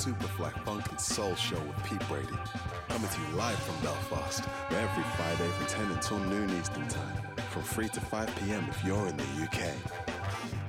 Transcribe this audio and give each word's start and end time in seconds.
Superfly 0.00 0.50
Funk 0.64 0.88
and 0.88 0.98
Soul 0.98 1.34
Show 1.34 1.60
with 1.60 1.84
Pete 1.84 2.08
Brady. 2.08 2.28
Coming 2.88 3.10
to 3.10 3.20
you 3.20 3.36
live 3.36 3.58
from 3.58 3.74
Belfast, 3.84 4.42
every 4.70 5.04
Friday 5.14 5.46
from 5.50 5.66
10 5.66 5.90
until 5.90 6.18
noon 6.20 6.48
Eastern 6.58 6.88
Time, 6.88 7.22
from 7.50 7.60
3 7.60 7.86
to 7.90 8.00
5 8.00 8.36
p.m. 8.36 8.66
if 8.70 8.82
you're 8.82 9.06
in 9.08 9.16
the 9.18 9.24
UK. 9.42 9.74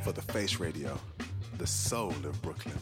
For 0.01 0.11
the 0.11 0.21
Face 0.21 0.59
Radio, 0.59 0.99
the 1.57 1.65
soul 1.65 2.09
of 2.09 2.41
Brooklyn. 2.41 2.75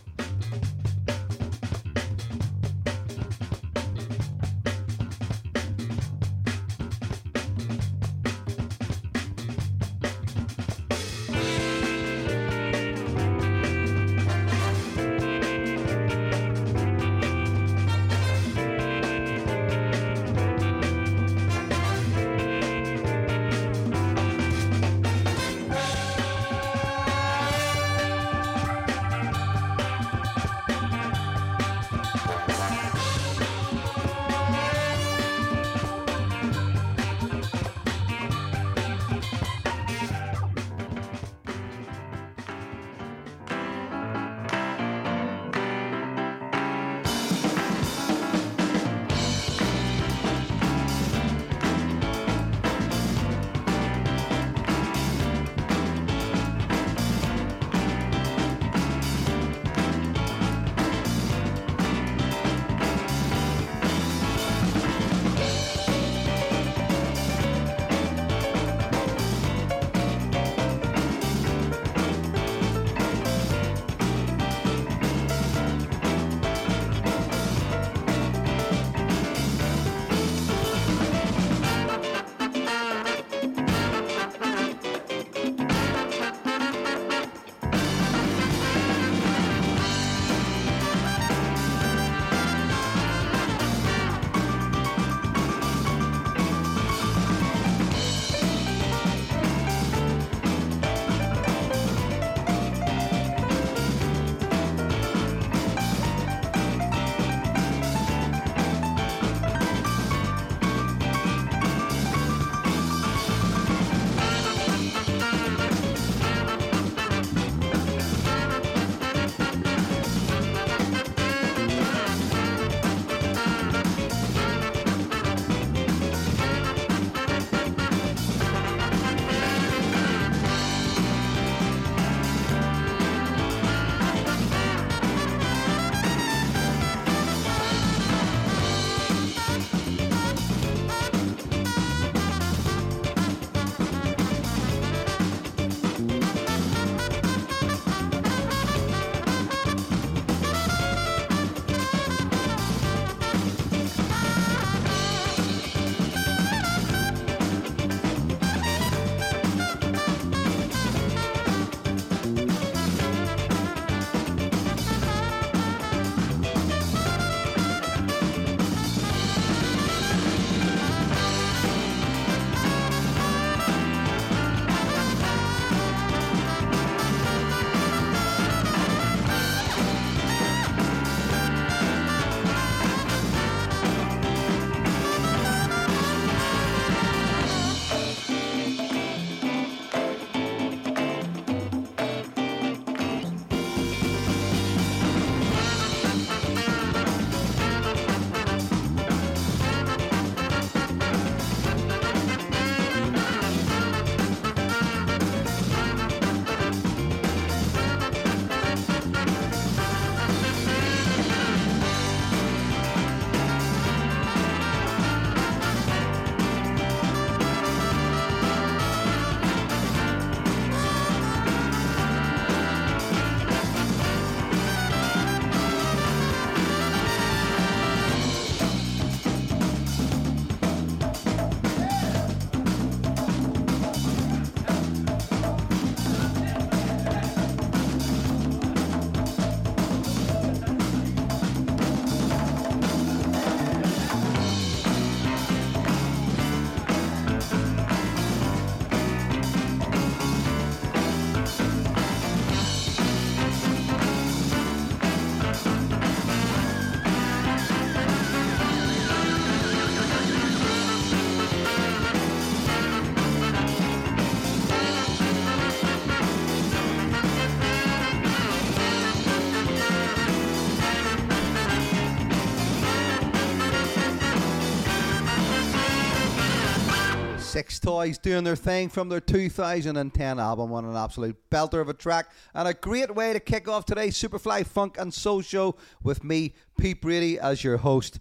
Toys 277.80 278.18
doing 278.18 278.44
their 278.44 278.56
thing 278.56 278.90
from 278.90 279.10
their 279.10 279.20
2010 279.20 280.40
album 280.40 280.72
on 280.74 280.86
an 280.86 280.96
absolute 280.96 281.38
belter 281.50 281.82
of 281.82 281.90
a 281.90 281.94
track 281.94 282.32
and 282.54 282.68
a 282.68 282.74
great 282.74 283.16
way 283.16 283.34
to 283.34 283.40
kick 283.40 283.68
off 283.68 283.86
today's 283.86 284.18
Superfly 284.18 284.66
Funk 284.66 284.98
and 284.98 285.14
Soul 285.14 285.42
Show 285.42 285.76
with 286.04 286.24
me, 286.24 286.54
Pete 286.78 287.02
Brady, 287.02 287.40
as 287.40 287.64
your 287.64 287.78
host. 287.78 288.20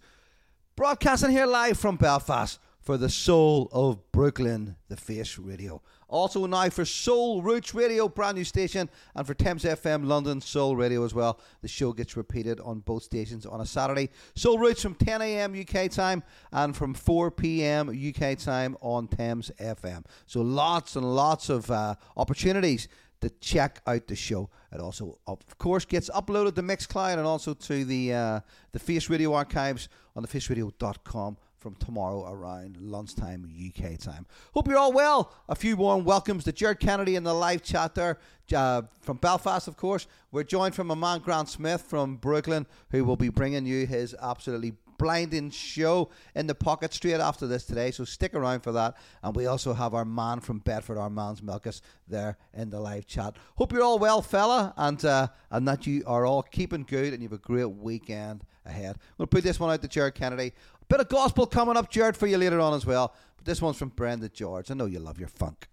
Broadcasting 0.75 1.31
here 1.31 1.45
live 1.45 1.77
from 1.77 1.97
Belfast 1.97 2.59
for 2.89 2.97
the 2.97 3.07
soul 3.07 3.69
of 3.71 4.11
Brooklyn, 4.11 4.75
the 4.87 4.97
Face 4.97 5.37
Radio. 5.37 5.79
Also 6.07 6.47
now 6.47 6.67
for 6.69 6.85
Soul 6.85 7.43
Roots 7.43 7.75
Radio, 7.75 8.09
brand 8.09 8.35
new 8.35 8.43
station, 8.43 8.89
and 9.13 9.27
for 9.27 9.35
Thames 9.35 9.63
FM 9.63 10.07
London 10.07 10.41
Soul 10.41 10.75
Radio 10.75 11.05
as 11.05 11.13
well. 11.13 11.39
The 11.61 11.67
show 11.67 11.93
gets 11.93 12.17
repeated 12.17 12.59
on 12.61 12.79
both 12.79 13.03
stations 13.03 13.45
on 13.45 13.61
a 13.61 13.65
Saturday. 13.67 14.09
Soul 14.33 14.57
Roots 14.57 14.81
from 14.81 14.95
10 14.95 15.21
a.m. 15.21 15.53
UK 15.53 15.91
time 15.91 16.23
and 16.51 16.75
from 16.75 16.95
4 16.95 17.29
p.m. 17.29 17.89
UK 17.89 18.35
time 18.39 18.75
on 18.81 19.07
Thames 19.07 19.51
FM. 19.59 20.03
So 20.25 20.41
lots 20.41 20.95
and 20.95 21.05
lots 21.15 21.49
of 21.49 21.69
uh, 21.69 21.93
opportunities 22.17 22.87
to 23.21 23.29
check 23.39 23.81
out 23.85 24.07
the 24.07 24.15
show. 24.15 24.49
It 24.73 24.79
also, 24.79 25.19
of 25.27 25.59
course, 25.59 25.85
gets 25.85 26.09
uploaded 26.09 26.55
to 26.55 26.63
Mixcloud 26.63 27.19
and 27.19 27.27
also 27.27 27.53
to 27.53 27.85
the 27.85 28.13
uh, 28.15 28.39
the 28.71 28.79
Face 28.79 29.11
Radio 29.11 29.35
archives 29.35 29.89
on 30.15 30.23
the 30.23 30.27
faceradio.com 30.27 31.37
from 31.59 31.75
tomorrow 31.75 32.31
around 32.31 32.77
lunchtime 32.79 33.45
UK 33.45 33.97
time. 33.97 34.25
Hope 34.53 34.67
you're 34.67 34.77
all 34.77 34.93
well. 34.93 35.33
A 35.49 35.55
few 35.55 35.75
warm 35.75 36.05
welcomes 36.05 36.45
to 36.45 36.51
Jared 36.51 36.79
Kennedy 36.79 37.15
in 37.15 37.23
the 37.23 37.33
live 37.33 37.61
chat 37.61 37.95
there 37.95 38.17
uh, 38.55 38.83
from 39.01 39.17
Belfast, 39.17 39.67
of 39.67 39.75
course. 39.75 40.07
We're 40.31 40.43
joined 40.43 40.73
from 40.73 40.91
a 40.91 40.95
man, 40.95 41.19
Grant 41.19 41.49
Smith 41.49 41.81
from 41.81 42.15
Brooklyn, 42.15 42.65
who 42.91 43.03
will 43.03 43.17
be 43.17 43.29
bringing 43.29 43.65
you 43.65 43.85
his 43.85 44.15
absolutely 44.21 44.73
blinding 44.97 45.49
show 45.49 46.09
in 46.35 46.45
the 46.45 46.53
pocket 46.53 46.93
straight 46.93 47.19
after 47.19 47.47
this 47.47 47.65
today. 47.65 47.89
So 47.89 48.03
stick 48.03 48.35
around 48.35 48.59
for 48.59 48.71
that. 48.73 48.95
And 49.23 49.35
we 49.35 49.47
also 49.47 49.73
have 49.73 49.95
our 49.95 50.05
man 50.05 50.41
from 50.41 50.59
Bedford, 50.59 50.97
our 50.97 51.09
man's 51.09 51.41
Milkus, 51.41 51.81
there 52.07 52.37
in 52.53 52.69
the 52.69 52.79
live 52.79 53.07
chat. 53.07 53.35
Hope 53.55 53.71
you're 53.71 53.81
all 53.81 53.97
well, 53.97 54.21
fella, 54.21 54.73
and 54.77 55.03
uh, 55.03 55.27
and 55.49 55.67
that 55.67 55.87
you 55.87 56.03
are 56.05 56.25
all 56.25 56.43
keeping 56.43 56.83
good 56.83 57.13
and 57.13 57.23
you 57.23 57.29
have 57.29 57.39
a 57.39 57.41
great 57.41 57.71
weekend 57.71 58.43
ahead. 58.69 58.95
I'm 58.95 59.17
going 59.17 59.27
to 59.27 59.27
put 59.27 59.43
this 59.43 59.59
one 59.59 59.71
out 59.71 59.81
to 59.81 59.87
Jared 59.87 60.15
Kennedy. 60.15 60.53
A 60.81 60.85
Bit 60.85 61.01
of 61.01 61.09
gospel 61.09 61.45
coming 61.45 61.75
up, 61.75 61.89
Jared, 61.89 62.15
for 62.15 62.27
you 62.27 62.37
later 62.37 62.59
on 62.59 62.73
as 62.73 62.85
well. 62.85 63.13
But 63.35 63.45
this 63.45 63.61
one's 63.61 63.77
from 63.77 63.89
Brenda 63.89 64.29
George. 64.29 64.71
I 64.71 64.73
know 64.73 64.85
you 64.85 64.99
love 64.99 65.19
your 65.19 65.29
funk. 65.29 65.67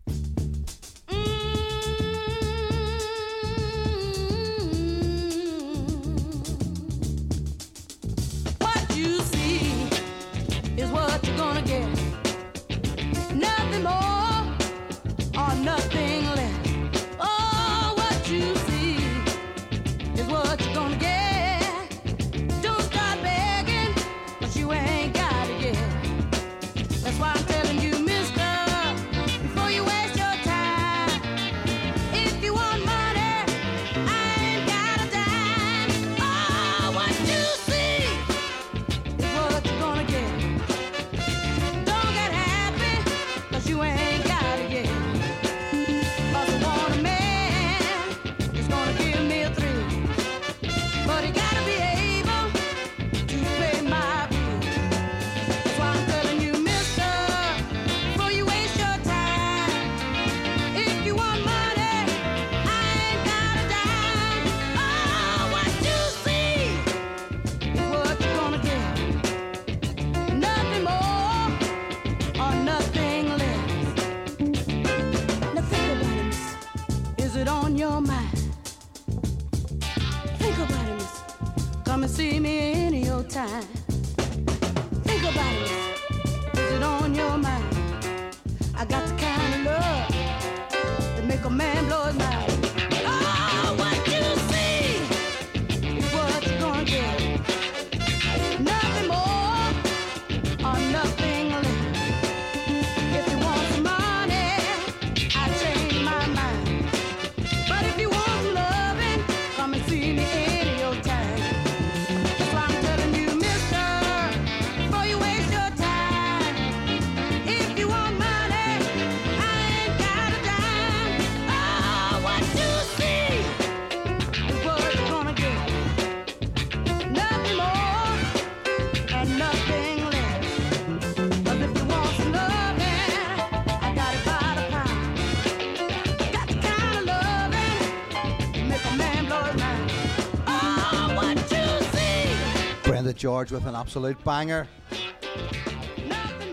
George 143.37 143.53
with 143.53 143.67
an 143.67 143.75
absolute 143.75 144.25
banger. 144.25 144.67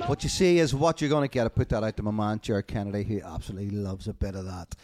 What 0.07 0.21
you 0.21 0.27
see 0.27 0.59
is 0.59 0.75
what 0.75 0.99
you're 0.99 1.09
going 1.09 1.23
to 1.23 1.33
get. 1.33 1.45
I 1.45 1.47
put 1.47 1.69
that 1.69 1.81
out 1.81 1.95
to 1.95 2.03
my 2.03 2.11
man, 2.11 2.41
Jared 2.41 2.67
Kennedy, 2.67 3.05
who 3.05 3.21
absolutely 3.21 3.69
loves 3.69 4.09
a 4.09 4.13
bit 4.13 4.35
of 4.35 4.43
that. 4.47 4.75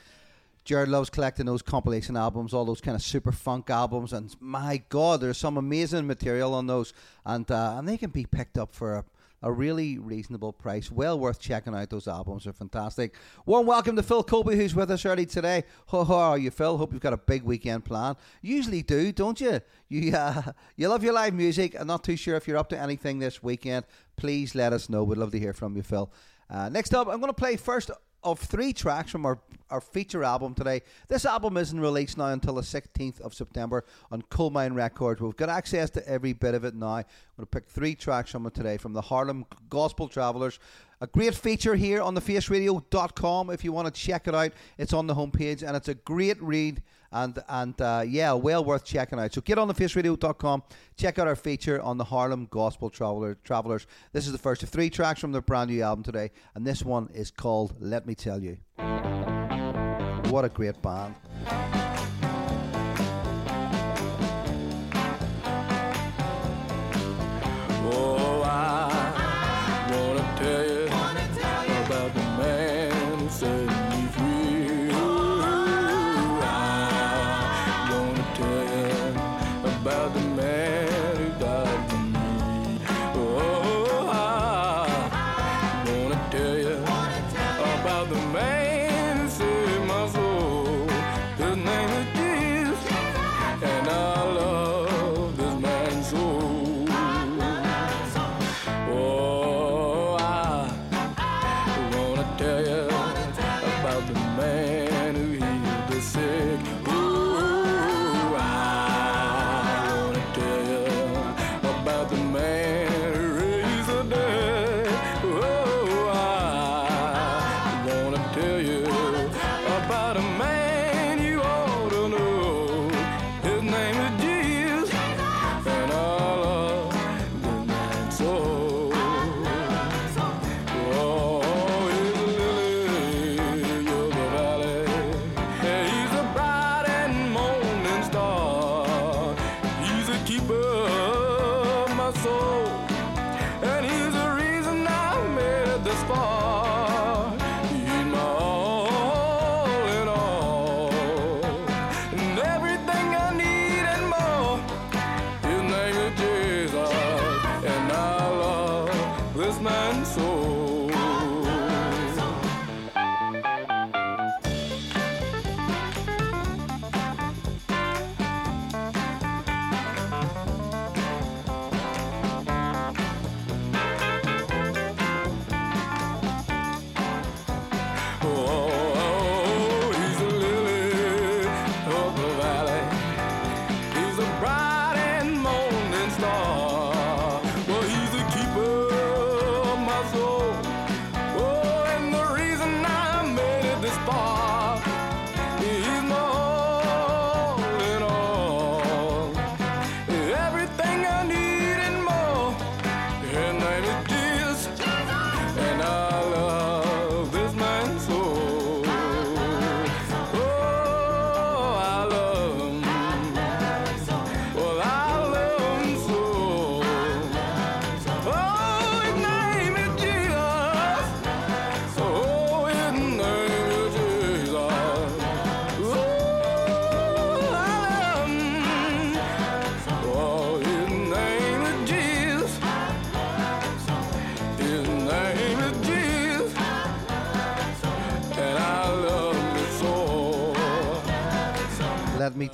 Jared 0.64 0.88
loves 0.88 1.10
collecting 1.10 1.46
those 1.46 1.62
compilation 1.62 2.16
albums, 2.16 2.54
all 2.54 2.64
those 2.64 2.80
kind 2.80 2.96
of 2.96 3.02
super 3.02 3.34
funk 3.34 3.70
albums, 3.70 4.14
and 4.14 4.34
my 4.40 4.82
God, 4.88 5.20
there's 5.20 5.38
some 5.38 5.58
amazing 5.58 6.08
material 6.08 6.54
on 6.54 6.68
those, 6.68 6.94
and 7.26 7.52
uh, 7.52 7.76
and 7.78 7.86
they 7.86 7.98
can 7.98 8.12
be 8.12 8.26
picked 8.26 8.58
up 8.58 8.74
for 8.74 8.96
a, 8.96 9.06
a 9.42 9.52
really 9.52 9.98
reasonable 9.98 10.54
price. 10.54 10.92
Well 10.92 11.20
worth 11.20 11.40
checking 11.40 11.76
out. 11.76 11.90
Those 11.90 12.08
albums 12.08 12.46
are 12.48 12.54
fantastic. 12.54 13.16
Warm 13.46 13.66
welcome 13.66 13.96
to 13.96 14.04
Phil 14.04 14.24
Colby, 14.24 14.56
who's 14.56 14.76
with 14.76 14.92
us 14.92 15.06
early 15.06 15.26
today. 15.26 15.64
How, 15.90 16.04
how 16.04 16.16
are 16.16 16.38
you, 16.38 16.52
Phil? 16.52 16.78
Hope 16.78 16.94
you've 16.94 17.02
got 17.02 17.14
a 17.14 17.18
big 17.18 17.44
weekend 17.44 17.86
plan. 17.86 18.16
Usually 18.42 18.82
do, 18.82 19.12
don't 19.12 19.40
you? 19.40 19.62
You 19.88 20.14
uh, 20.16 20.54
you 20.76 20.88
love 20.88 21.04
your 21.04 21.14
live 21.14 21.34
music. 21.34 21.76
I'm 21.80 21.88
not 21.88 22.04
too 22.04 22.16
sure 22.16 22.36
if 22.36 22.48
you're 22.48 22.58
up 22.58 22.70
to 22.70 22.80
anything 22.80 23.20
this 23.20 23.42
weekend. 23.42 23.86
Please 24.18 24.56
let 24.56 24.74
us 24.74 24.90
know. 24.90 25.04
We'd 25.04 25.18
love 25.18 25.32
to 25.32 25.40
hear 25.40 25.54
from 25.54 25.76
you, 25.76 25.84
Phil. 25.84 26.12
Uh, 26.50 26.68
next 26.70 26.94
up, 26.94 27.08
I'm 27.08 27.20
going 27.20 27.30
to 27.30 27.34
play 27.34 27.56
first 27.56 27.92
of 28.24 28.40
three 28.40 28.74
tracks 28.74 29.12
from 29.12 29.26
our, 29.26 29.40
our 29.70 29.82
feature 29.82 30.24
album 30.24 30.54
today. 30.54 30.82
This 31.08 31.26
album 31.26 31.58
isn't 31.58 31.80
released 31.80 32.18
now 32.18 32.28
until 32.28 32.56
the 32.56 32.62
16th 32.62 33.22
of 33.22 33.34
September 33.34 33.86
on 34.12 34.22
Colemine 34.24 34.76
Records. 34.76 35.22
We've 35.22 35.36
got 35.36 35.50
access 35.50 35.90
to 35.92 36.08
every 36.08 36.34
bit 36.34 36.54
of 36.54 36.66
it 36.66 36.76
now. 36.76 36.96
I'm 36.96 37.06
going 37.38 37.40
to 37.40 37.46
pick 37.46 37.68
three 37.68 37.96
tracks 37.96 38.32
from 38.32 38.46
it 38.46 38.54
today 38.54 38.78
from 38.78 38.94
the 38.94 39.02
Harlem 39.02 39.46
Gospel 39.70 40.08
Travelers. 40.08 40.60
A 41.02 41.08
great 41.08 41.36
feature 41.36 41.76
here 41.76 42.02
on 42.02 42.16
thefaceradio.com 42.16 43.50
if 43.50 43.64
you 43.64 43.72
want 43.72 43.94
to 43.94 44.02
check 44.02 44.28
it 44.28 44.36
out. 44.36 44.52
It's 44.78 44.94
on 44.94 45.08
the 45.08 45.16
homepage 45.16 45.64
and 45.66 45.76
it's 45.78 45.88
a 45.88 45.96
great 45.96 46.42
read 46.42 46.82
and 47.12 47.42
and 47.48 47.80
uh, 47.82 48.04
yeah, 48.08 48.34
well 48.34 48.64
worth 48.64 48.86
checking 48.86 49.20
out. 49.20 49.34
So 49.34 49.42
get 49.42 49.58
on 49.58 49.68
the 49.68 49.74
thefaceradio.com, 49.74 50.64
check 50.98 51.20
out 51.20 51.28
our 51.28 51.36
feature 51.36 51.82
on 51.82 51.98
the 51.98 52.04
Harlem 52.04 52.48
Gospel 52.50 52.90
Traveler, 52.90 53.38
Travelers. 53.44 53.88
This 54.14 54.26
is 54.26 54.32
the 54.32 54.38
first 54.38 54.64
of 54.64 54.70
three 54.70 54.90
tracks 54.90 55.20
from 55.20 55.32
their 55.32 55.42
brand 55.42 55.70
new 55.70 55.82
album 55.82 56.04
today, 56.04 56.32
and 56.56 56.66
this 56.66 56.84
one 56.84 57.10
is 57.14 57.32
called 57.32 57.76
Let 57.80 58.06
Me 58.06 58.16
Tell 58.16 58.42
You. 58.42 58.58
What 60.30 60.46
a 60.46 60.50
great 60.50 60.82
band. 60.82 61.16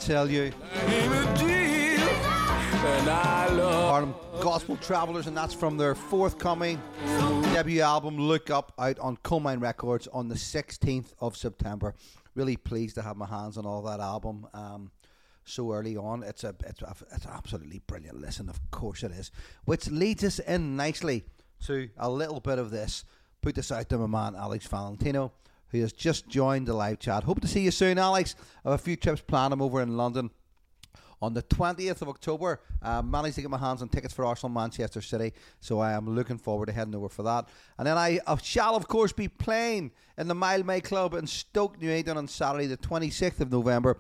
Tell 0.06 0.30
you. 0.30 0.52
Harlem 3.08 4.14
Gospel 4.40 4.78
Travelers, 4.78 5.26
and 5.26 5.36
that's 5.36 5.56
from 5.56 5.78
their 5.78 5.96
forthcoming 5.96 6.80
debut 7.54 7.82
album, 7.82 8.16
Look 8.20 8.52
Up, 8.52 8.72
out 8.78 9.00
on 9.00 9.18
Colemine 9.24 9.60
Records 9.60 10.08
on 10.14 10.28
the 10.28 10.36
16th 10.36 11.16
of 11.20 11.36
September. 11.36 11.96
Really 12.36 12.56
pleased 12.56 12.94
to 12.96 13.02
have 13.02 13.18
my 13.18 13.26
hands 13.26 13.58
on 13.58 13.66
all 13.66 13.82
that 13.82 14.00
album 14.00 14.46
um, 14.54 14.92
so 15.44 15.74
early 15.74 15.98
on. 15.98 16.22
It's 16.22 16.44
a 16.44 16.54
it's 16.64 16.84
a, 16.84 16.96
it's 17.12 17.26
absolutely 17.26 17.82
brilliant. 17.88 18.22
Listen, 18.22 18.48
of 18.48 18.60
course 18.70 19.02
it 19.02 19.12
is. 19.12 19.32
Which 19.64 19.90
leads 19.90 20.24
us 20.24 20.38
in 20.38 20.76
nicely 20.76 21.26
to 21.66 21.90
a 21.98 22.12
little 22.12 22.42
bit 22.42 22.60
of 22.60 22.70
this. 22.70 23.06
Put 23.42 23.56
this 23.56 23.72
out 23.72 23.90
to 23.90 23.98
my 23.98 24.06
man 24.06 24.40
Alex 24.40 24.68
Valentino, 24.68 25.32
who 25.70 25.82
has 25.82 25.94
just 25.94 26.28
joined 26.28 26.68
the 26.68 26.74
live 26.74 27.00
chat. 27.00 27.24
Hope 27.24 27.42
to 27.42 27.48
see 27.48 27.62
you 27.62 27.72
soon, 27.72 27.98
Alex. 27.98 28.36
I 28.64 28.72
have 28.72 28.80
a 28.80 28.84
few 28.84 28.96
trips 28.96 29.22
planned. 29.22 29.54
I'm 29.54 29.62
over 29.62 29.82
in 29.82 29.98
London 29.98 30.30
on 31.22 31.34
the 31.34 31.44
20th 31.44 32.02
of 32.02 32.10
October. 32.10 32.62
Uh, 32.82 33.02
managed 33.02 33.36
to 33.36 33.42
get 33.42 33.50
my 33.50 33.58
hands 33.58 33.82
on 33.82 33.90
tickets 33.90 34.14
for 34.14 34.26
Arsenal 34.26 34.54
Manchester 34.54 35.02
City, 35.02 35.34
so 35.60 35.80
I 35.80 35.94
am 35.94 36.08
looking 36.14 36.38
forward 36.38 36.68
to 36.68 36.72
heading 36.72 36.96
over 36.96 37.10
for 37.10 37.24
that. 37.24 37.50
And 37.78 37.88
then 37.88 37.98
I 37.98 38.20
shall, 38.42 38.76
of 38.76 38.88
course, 38.88 39.12
be 39.12 39.28
playing 39.28 39.92
in 40.18 40.28
the 40.28 40.36
Mildmay 40.36 40.84
Club 40.84 41.14
in 41.14 41.28
Stoke 41.28 41.82
Newington 41.82 42.18
on 42.18 42.28
Saturday, 42.28 42.68
the 42.68 42.78
26th 42.78 43.40
of 43.42 43.52
November. 43.52 44.00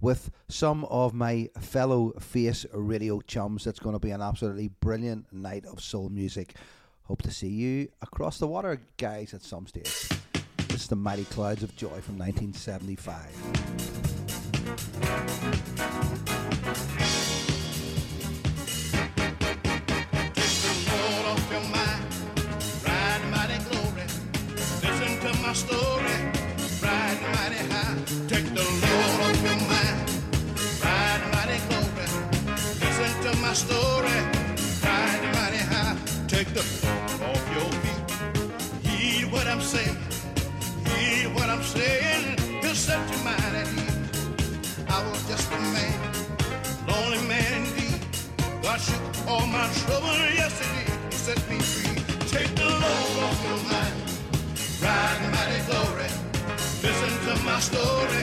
With 0.00 0.32
some 0.48 0.84
of 0.86 1.14
my 1.14 1.48
fellow 1.60 2.10
Face 2.18 2.66
Radio 2.72 3.20
chums. 3.20 3.68
It's 3.68 3.78
going 3.78 3.92
to 3.92 4.00
be 4.00 4.10
an 4.10 4.20
absolutely 4.20 4.66
brilliant 4.66 5.32
night 5.32 5.64
of 5.64 5.80
soul 5.80 6.08
music. 6.08 6.56
Hope 7.04 7.22
to 7.22 7.30
see 7.30 7.50
you 7.50 7.88
across 8.00 8.38
the 8.38 8.48
water, 8.48 8.80
guys, 8.96 9.32
at 9.32 9.42
some 9.42 9.64
stage. 9.68 10.08
This 10.72 10.84
is 10.84 10.88
the 10.88 10.96
Mighty 10.96 11.24
Clouds 11.26 11.62
of 11.62 11.76
Joy 11.76 12.00
from 12.00 12.16
1975. 12.16 13.28
Lord 20.88 21.26
off 21.26 21.50
your 21.52 21.60
mind, 21.60 22.02
ride 22.86 23.22
mighty 23.30 23.58
glory. 23.68 24.06
Listen 24.80 25.12
to 25.20 25.32
my 25.42 25.52
story, 25.52 26.16
ride 26.80 27.20
mighty 27.34 27.62
high. 27.68 27.98
Take 36.28 36.46
the 36.54 36.62
saying. 41.74 42.36
He'll 42.62 42.74
set 42.74 43.00
your 43.10 43.22
mind 43.24 43.54
at 43.60 43.68
ease. 43.72 44.10
I 44.88 44.98
was 45.08 45.20
just 45.28 45.50
a 45.52 45.60
man, 45.76 45.98
lonely 46.88 47.22
man 47.26 47.64
indeed. 47.64 48.00
God 48.62 48.80
shook 48.80 49.02
all 49.28 49.46
my 49.46 49.66
trouble, 49.82 50.16
yesterday. 50.40 50.86
He 51.10 51.16
set 51.16 51.40
me 51.50 51.58
free. 51.58 51.96
Take 52.34 52.54
the 52.54 52.68
load 52.82 53.14
off 53.26 53.38
your 53.48 53.60
mind, 53.72 53.96
ride 54.84 55.22
mighty 55.34 55.60
glory. 55.68 56.10
Listen 56.84 57.12
to 57.26 57.32
my 57.44 57.58
story, 57.60 58.22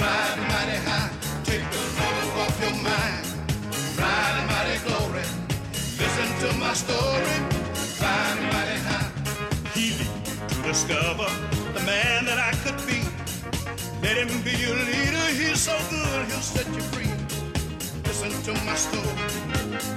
ride 0.00 0.38
mighty 0.52 0.78
high. 0.88 1.10
Take 1.44 1.66
the 1.74 1.82
load 1.98 2.30
off 2.42 2.56
your 2.64 2.76
mind, 2.90 3.24
ride 4.00 4.38
mighty 4.52 4.78
glory. 4.86 5.26
Listen 6.02 6.28
to 6.42 6.48
my 6.64 6.72
story, 6.84 7.36
ride 8.02 8.40
mighty 8.52 8.78
high. 8.88 9.10
He 9.74 9.84
lead 9.98 10.22
you 10.28 10.36
to 10.48 10.56
discover 10.68 11.28
man 11.86 12.24
that 12.24 12.38
I 12.38 12.52
could 12.62 12.78
be. 12.84 12.98
Let 14.02 14.16
him 14.18 14.42
be 14.42 14.50
your 14.58 14.74
leader. 14.74 15.26
He's 15.38 15.60
so 15.60 15.76
good, 15.88 16.26
he'll 16.26 16.40
set 16.40 16.66
you 16.74 16.82
free. 16.92 17.12
Listen 18.04 18.32
to 18.42 18.52
my 18.64 18.74
story. 18.74 19.16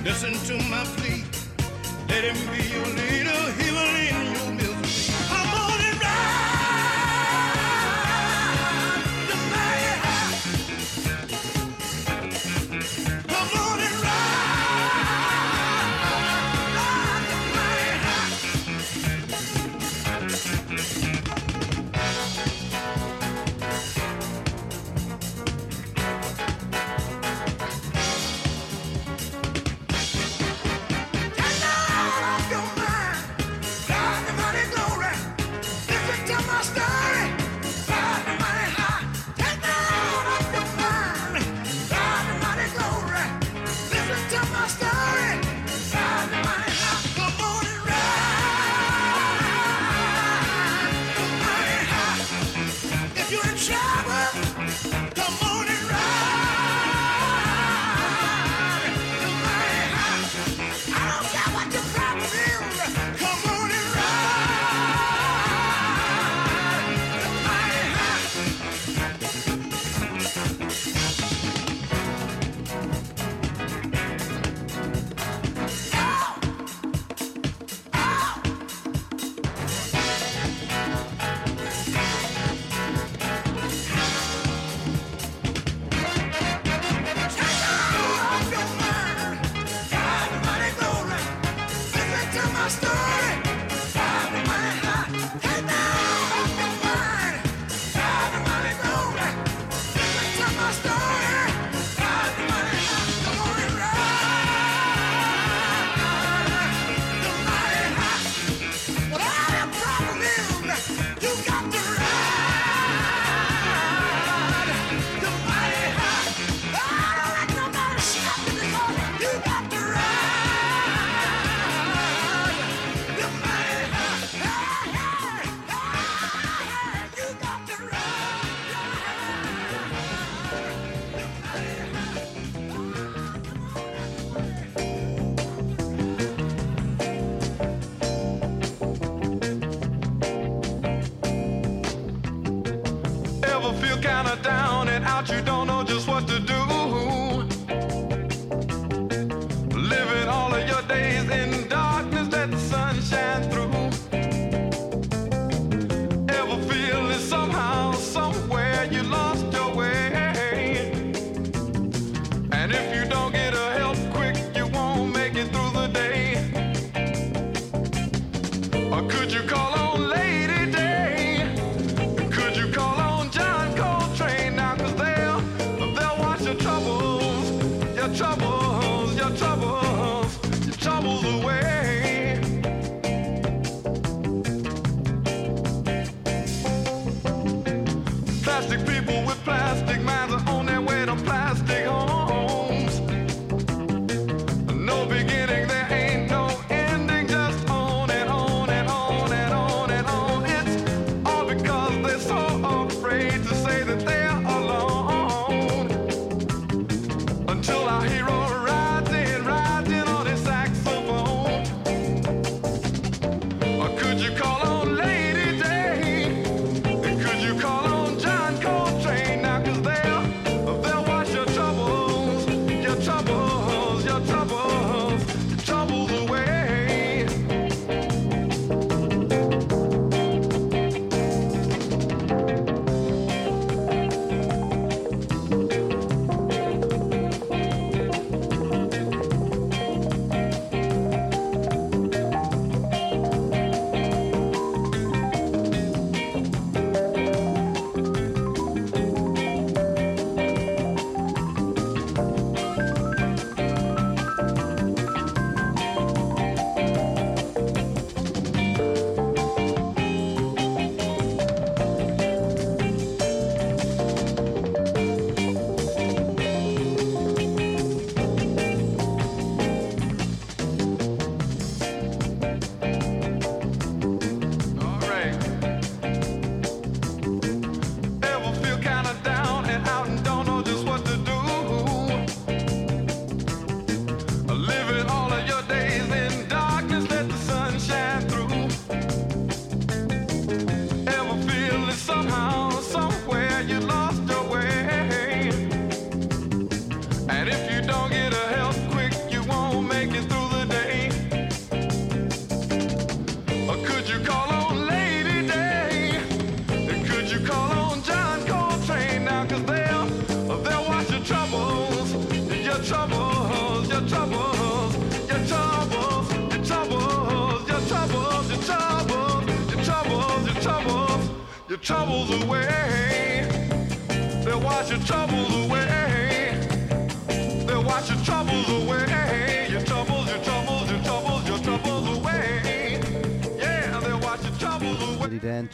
Listen 0.03 0.34
to 0.50 0.55
my 0.69 0.84
plea. 0.96 1.24
Let 2.08 2.24
him 2.29 2.39
be 2.53 2.62
your 2.75 2.89
leader. 3.00 3.39
He 3.60 3.67
will 3.75 3.91
lead 3.98 4.15
your 4.38 4.58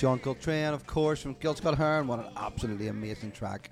John 0.05 0.19
Coltrane, 0.19 0.71
of 0.71 0.85
course, 0.85 1.23
from 1.23 1.33
Gil 1.39 1.55
Scott-Heron. 1.55 2.05
What 2.05 2.19
an 2.19 2.27
absolutely 2.37 2.89
amazing 2.89 3.31
track 3.31 3.71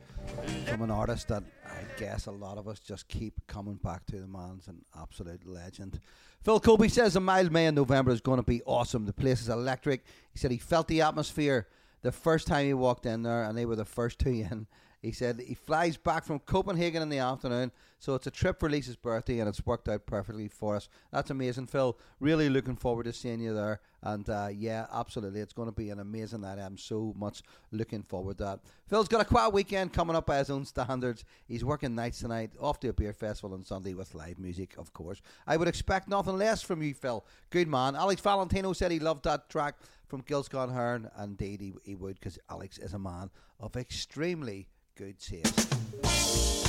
from 0.66 0.82
an 0.82 0.90
artist 0.90 1.28
that 1.28 1.44
I 1.64 2.00
guess 2.00 2.26
a 2.26 2.32
lot 2.32 2.58
of 2.58 2.68
us 2.68 2.80
just 2.80 3.08
keep 3.08 3.36
coming 3.46 3.76
back 3.76 4.08
to. 4.08 4.20
The 4.20 4.26
man's 4.26 4.68
an 4.68 4.84
absolute 5.00 5.46
legend. 5.46 6.00
Phil 6.42 6.60
Colby 6.60 6.90
says 6.90 7.16
a 7.16 7.20
Mildmay 7.20 7.68
in 7.68 7.76
November 7.76 8.10
is 8.10 8.20
going 8.20 8.40
to 8.40 8.44
be 8.44 8.64
awesome. 8.64 9.06
The 9.06 9.14
place 9.14 9.42
is 9.42 9.50
electric. 9.50 10.06
He 10.32 10.40
said 10.40 10.50
he 10.50 10.58
felt 10.58 10.88
the 10.88 11.02
atmosphere 11.02 11.68
the 12.02 12.12
first 12.12 12.48
time 12.48 12.66
he 12.66 12.74
walked 12.74 13.06
in 13.06 13.22
there, 13.22 13.44
and 13.44 13.56
they 13.56 13.68
were 13.68 13.76
the 13.76 13.86
first 13.86 14.18
two 14.18 14.32
in. 14.32 14.66
He 15.04 15.12
said 15.12 15.40
he 15.40 15.54
flies 15.54 15.98
back 15.98 16.26
from 16.26 16.40
Copenhagen 16.40 17.04
in 17.04 17.10
the 17.10 17.20
afternoon, 17.20 17.72
so 18.04 18.16
it's 18.16 18.28
a 18.28 18.32
trip 18.32 18.60
for 18.60 18.70
Lisa's 18.70 18.98
birthday, 18.98 19.40
and 19.40 19.48
it's 19.48 19.66
worked 19.66 19.88
out 19.88 20.06
perfectly 20.06 20.50
for 20.50 20.76
us. 20.76 20.90
That's 21.14 21.30
amazing, 21.30 21.68
Phil. 21.68 21.98
Really 22.20 22.50
looking 22.50 22.76
forward 22.76 23.06
to 23.06 23.14
seeing 23.14 23.40
you 23.40 23.54
there. 23.54 23.80
And 24.02 24.30
uh, 24.30 24.50
yeah, 24.54 24.88
absolutely, 24.92 25.40
it's 25.40 25.54
going 25.54 25.70
to 25.70 25.74
be 25.74 25.90
an 25.90 26.02
amazing 26.02 26.42
night. 26.42 26.60
I'm 26.60 26.78
so 26.78 27.14
much 27.18 27.44
looking 27.72 28.04
forward 28.04 28.40
to 28.40 28.44
that. 28.44 28.60
Phil's 28.88 29.08
got 29.08 29.22
a 29.22 29.26
quiet 29.26 29.54
weekend 29.54 29.94
coming 29.94 30.18
up 30.18 30.26
by 30.26 30.40
his 30.40 30.50
own 30.50 30.66
standards. 30.66 31.24
He's 31.48 31.64
working 31.64 31.96
nights 31.96 32.20
tonight, 32.20 32.52
off 32.60 32.78
to 32.82 32.90
a 32.90 32.94
beer 32.94 33.14
festival 33.14 33.54
on 33.54 33.64
Sunday 33.64 33.94
with 33.94 34.14
live 34.14 34.38
music, 34.38 34.76
of 34.78 34.92
course. 34.92 35.22
I 35.48 35.56
would 35.56 35.70
expect 35.70 36.10
nothing 36.10 36.38
less 36.38 36.62
from 36.62 36.84
you, 36.84 36.94
Phil. 36.94 37.26
Good 37.52 37.70
man. 37.70 37.96
Alex 37.96 38.20
Valentino 38.20 38.74
said 38.74 38.92
he 38.92 39.00
loved 39.00 39.24
that 39.24 39.50
track 39.50 39.76
from 40.10 40.26
Gil 40.28 40.44
Scott-Heron, 40.44 41.10
and 41.16 41.40
indeed 41.40 41.62
he, 41.62 41.74
he 41.86 41.96
would, 41.96 42.16
because 42.16 42.38
Alex 42.50 42.80
is 42.80 42.94
a 42.94 43.00
man 43.00 43.30
of 43.62 43.78
extremely 43.78 44.68
good 44.98 45.20
taste. 45.20 46.63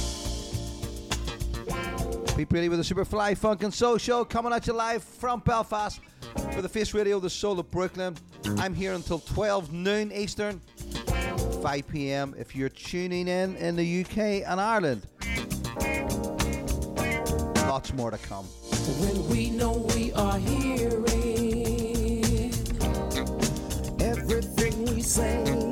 Pete 2.36 2.48
Brady 2.48 2.68
with 2.68 2.84
the 2.84 2.94
Superfly 2.94 3.36
Funk 3.36 3.62
and 3.62 3.72
Soul 3.72 3.96
Show 3.96 4.24
coming 4.24 4.52
at 4.52 4.66
you 4.66 4.72
live 4.72 5.04
from 5.04 5.38
Belfast 5.38 6.00
for 6.52 6.62
the 6.62 6.68
Face 6.68 6.92
Radio, 6.92 7.20
the 7.20 7.30
Soul 7.30 7.60
of 7.60 7.70
Brooklyn. 7.70 8.16
I'm 8.58 8.74
here 8.74 8.92
until 8.94 9.20
12 9.20 9.72
noon 9.72 10.10
Eastern, 10.10 10.60
5 11.62 11.86
p.m. 11.86 12.34
if 12.36 12.56
you're 12.56 12.70
tuning 12.70 13.28
in 13.28 13.56
in 13.58 13.76
the 13.76 14.00
UK 14.00 14.18
and 14.50 14.60
Ireland. 14.60 15.06
Lots 17.68 17.92
more 17.92 18.10
to 18.10 18.18
come. 18.18 18.46
When 18.46 19.28
we 19.28 19.50
know 19.50 19.86
we 19.94 20.12
are 20.14 20.38
hearing 20.38 21.04
everything 24.00 24.86
we 24.86 25.02
say 25.02 25.63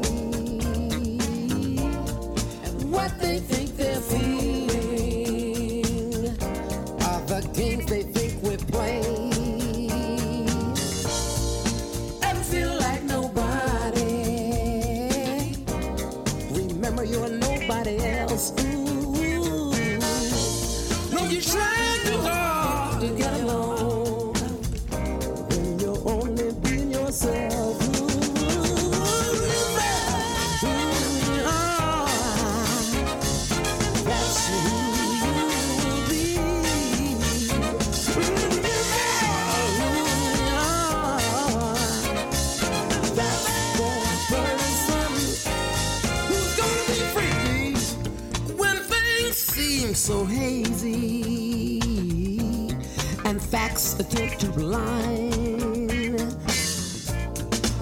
facts 53.52 54.00
attempt 54.00 54.40
to 54.40 54.50
blind 54.50 56.18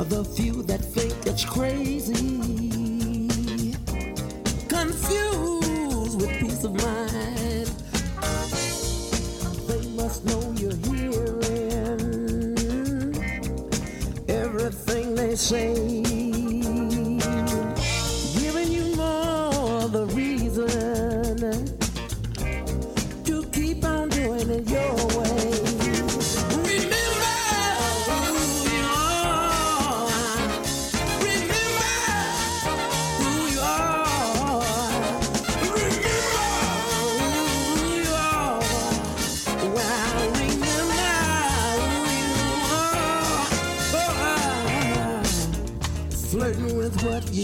the 0.09 0.25
few 0.37 0.65
that 0.65 0.81
think 0.81 1.15
it's 1.25 1.45
crazy. 1.45 2.13
Confused 4.69 6.21
with 6.21 6.41
peace 6.41 6.65
of 6.65 6.75
mind. 6.75 7.71
Just 9.97 10.25
know 10.25 10.43
you're 10.57 10.75
hearing 10.89 11.15
everything 14.29 15.15
they 15.15 15.37
say. 15.37 16.00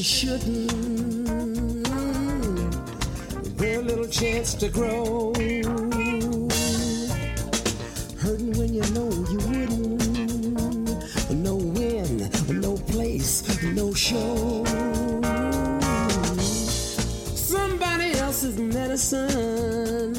Shouldn't. 0.07 0.71
Very 3.59 3.83
little 3.83 4.07
chance 4.07 4.55
to 4.55 4.69
grow. 4.69 5.33
Hurting 8.21 8.53
when 8.57 8.73
you 8.73 8.87
know 8.95 9.11
you 9.33 9.39
wouldn't. 9.49 9.97
No 11.33 11.57
win, 11.57 12.31
no 12.49 12.77
place, 12.93 13.43
no 13.75 13.93
show. 13.93 14.65
Somebody 17.35 18.13
else's 18.13 18.59
medicine 18.59 20.13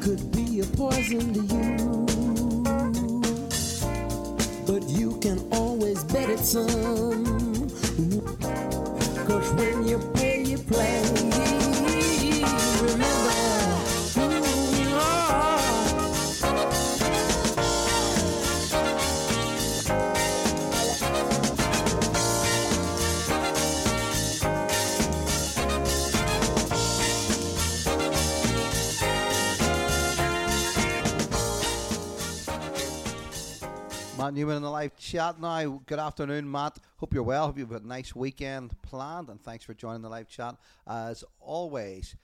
could 0.00 0.30
be 0.30 0.60
a 0.60 0.66
poison 0.76 1.34
to 1.34 1.40
you. 1.54 1.66
But 4.64 4.88
you 4.88 5.18
can 5.18 5.40
always 5.50 6.04
bet 6.04 6.30
it's. 6.30 7.01
Newman 34.42 34.56
in 34.56 34.62
the 34.62 34.70
live 34.70 34.96
chat 34.96 35.40
now. 35.40 35.80
Good 35.86 36.00
afternoon, 36.00 36.50
Matt. 36.50 36.76
Hope 36.96 37.14
you're 37.14 37.22
well. 37.22 37.46
Hope 37.46 37.58
you've 37.58 37.70
got 37.70 37.82
a 37.82 37.86
nice 37.86 38.12
weekend 38.12 38.74
planned, 38.82 39.28
and 39.28 39.40
thanks 39.40 39.62
for 39.62 39.72
joining 39.72 40.02
the 40.02 40.08
live 40.08 40.26
chat 40.26 40.56
as 40.84 41.22
always. 41.38 42.16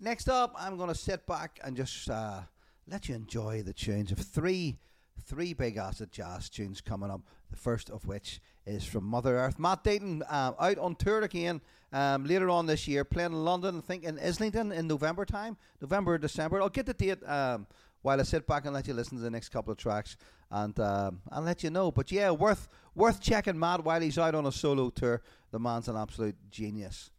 Next 0.00 0.26
up, 0.30 0.54
I'm 0.58 0.78
going 0.78 0.88
to 0.88 0.94
sit 0.94 1.26
back 1.26 1.60
and 1.62 1.76
just 1.76 2.08
uh, 2.08 2.40
let 2.88 3.10
you 3.10 3.14
enjoy 3.14 3.62
the 3.62 3.74
tunes 3.74 4.10
of 4.10 4.16
three 4.16 4.78
three 5.22 5.52
big 5.52 5.76
acid 5.76 6.10
jazz 6.10 6.48
tunes 6.48 6.80
coming 6.80 7.10
up. 7.10 7.20
The 7.50 7.58
first 7.58 7.90
of 7.90 8.06
which 8.06 8.40
is 8.64 8.86
from 8.86 9.04
Mother 9.04 9.36
Earth. 9.36 9.58
Matt 9.58 9.84
Deighton 9.84 10.22
uh, 10.30 10.52
out 10.58 10.78
on 10.78 10.94
tour 10.94 11.20
again 11.20 11.60
um, 11.92 12.24
later 12.24 12.48
on 12.48 12.64
this 12.64 12.88
year, 12.88 13.04
playing 13.04 13.32
in 13.32 13.44
London. 13.44 13.76
I 13.76 13.80
think 13.82 14.04
in 14.04 14.18
Islington 14.18 14.72
in 14.72 14.86
November 14.86 15.26
time, 15.26 15.58
November 15.82 16.16
December. 16.16 16.62
I'll 16.62 16.70
get 16.70 16.86
the 16.86 16.94
date. 16.94 17.22
Um, 17.28 17.66
while 18.06 18.20
I 18.20 18.22
sit 18.22 18.46
back 18.46 18.64
and 18.64 18.72
let 18.72 18.86
you 18.86 18.94
listen 18.94 19.18
to 19.18 19.22
the 19.24 19.30
next 19.30 19.48
couple 19.48 19.72
of 19.72 19.78
tracks, 19.78 20.16
and 20.50 20.78
um, 20.80 21.20
I'll 21.30 21.42
let 21.42 21.62
you 21.62 21.70
know. 21.70 21.90
But 21.90 22.10
yeah, 22.12 22.30
worth 22.30 22.68
worth 22.94 23.20
checking 23.20 23.58
Matt 23.58 23.84
while 23.84 24.00
he's 24.00 24.18
out 24.18 24.34
on 24.34 24.46
a 24.46 24.52
solo 24.52 24.90
tour. 24.90 25.22
The 25.50 25.58
man's 25.58 25.88
an 25.88 25.96
absolute 25.96 26.36
genius. 26.50 27.10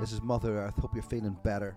This 0.00 0.12
is 0.12 0.22
Mother 0.22 0.58
Earth. 0.58 0.74
Hope 0.76 0.94
you're 0.94 1.02
feeling 1.02 1.36
better. 1.42 1.76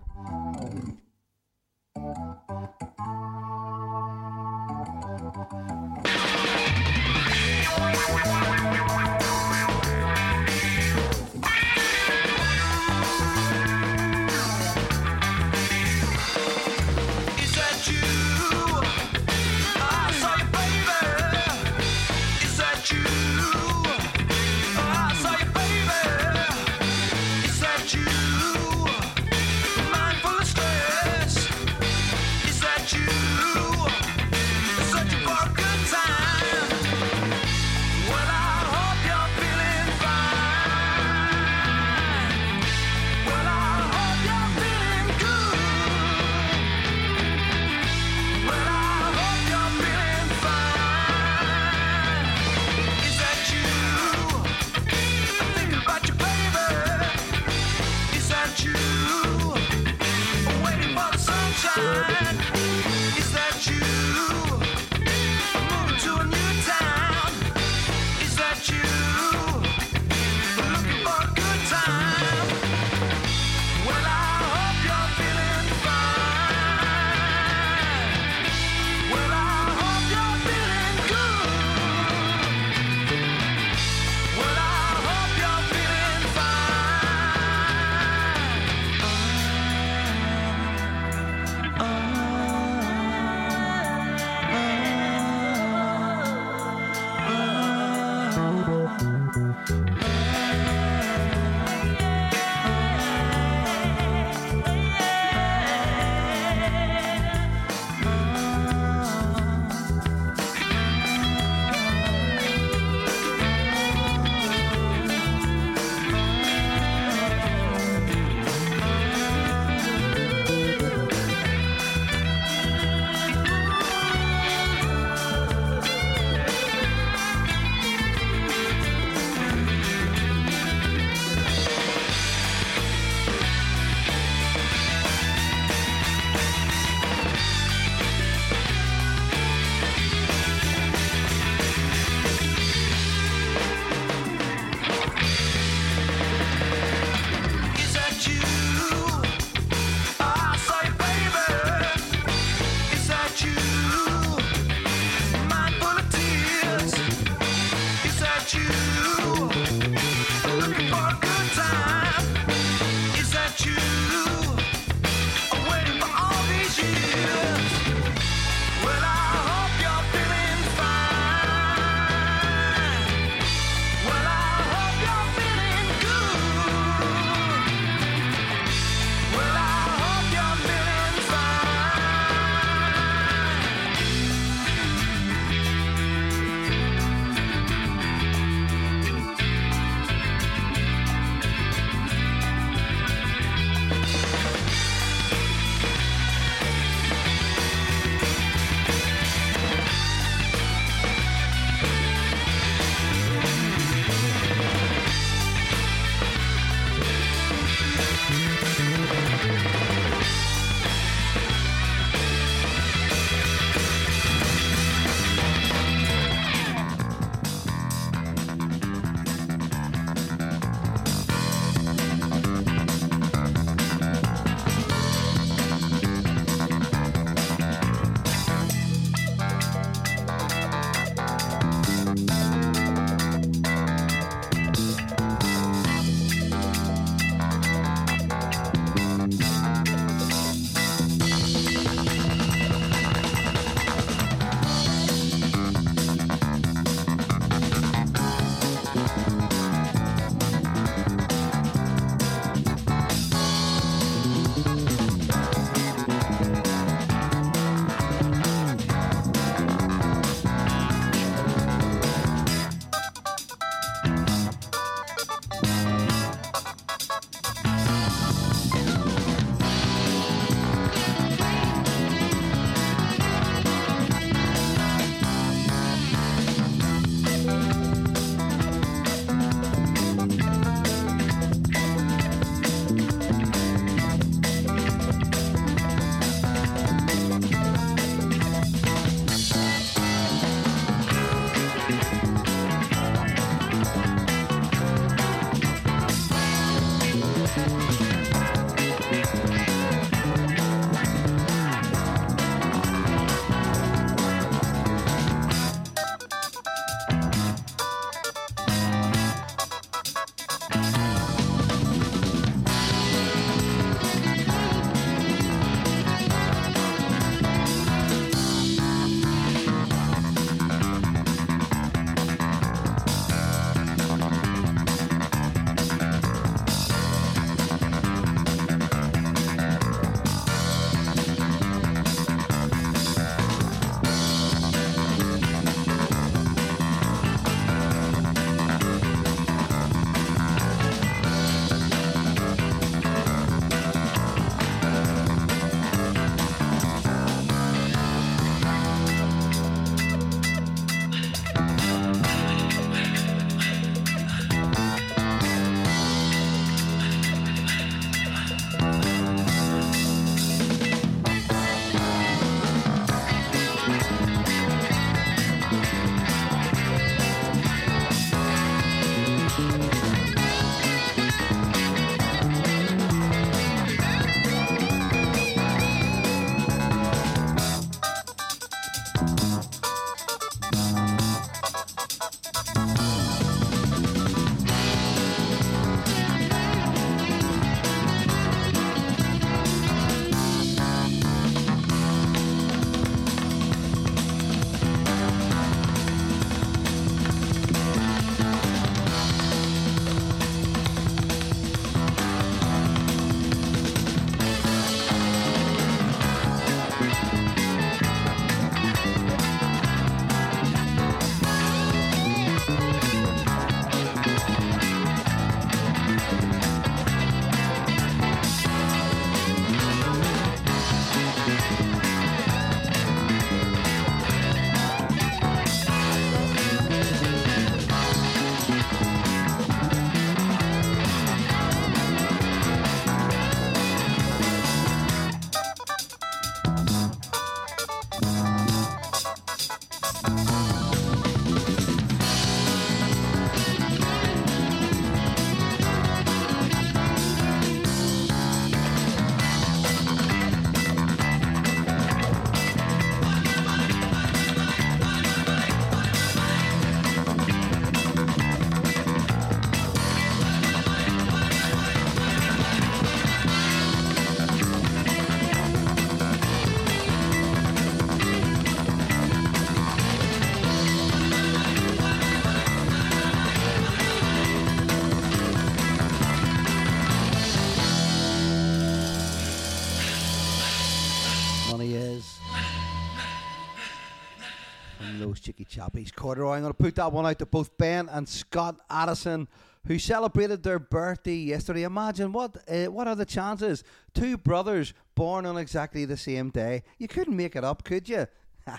Corduroy. 486.18 486.56
I'm 486.56 486.62
going 486.62 486.72
to 486.72 486.76
put 486.76 486.96
that 486.96 487.12
one 487.12 487.24
out 487.24 487.38
to 487.38 487.46
both 487.46 487.78
Ben 487.78 488.08
and 488.08 488.28
Scott 488.28 488.80
Addison, 488.90 489.46
who 489.86 490.00
celebrated 490.00 490.64
their 490.64 490.80
birthday 490.80 491.36
yesterday. 491.36 491.84
Imagine 491.84 492.32
what 492.32 492.56
uh, 492.68 492.86
what 492.86 493.06
are 493.06 493.14
the 493.14 493.24
chances? 493.24 493.84
Two 494.14 494.36
brothers 494.36 494.94
born 495.14 495.46
on 495.46 495.56
exactly 495.56 496.04
the 496.04 496.16
same 496.16 496.50
day. 496.50 496.82
You 496.98 497.06
couldn't 497.06 497.36
make 497.36 497.54
it 497.54 497.62
up, 497.62 497.84
could 497.84 498.08
you? 498.08 498.26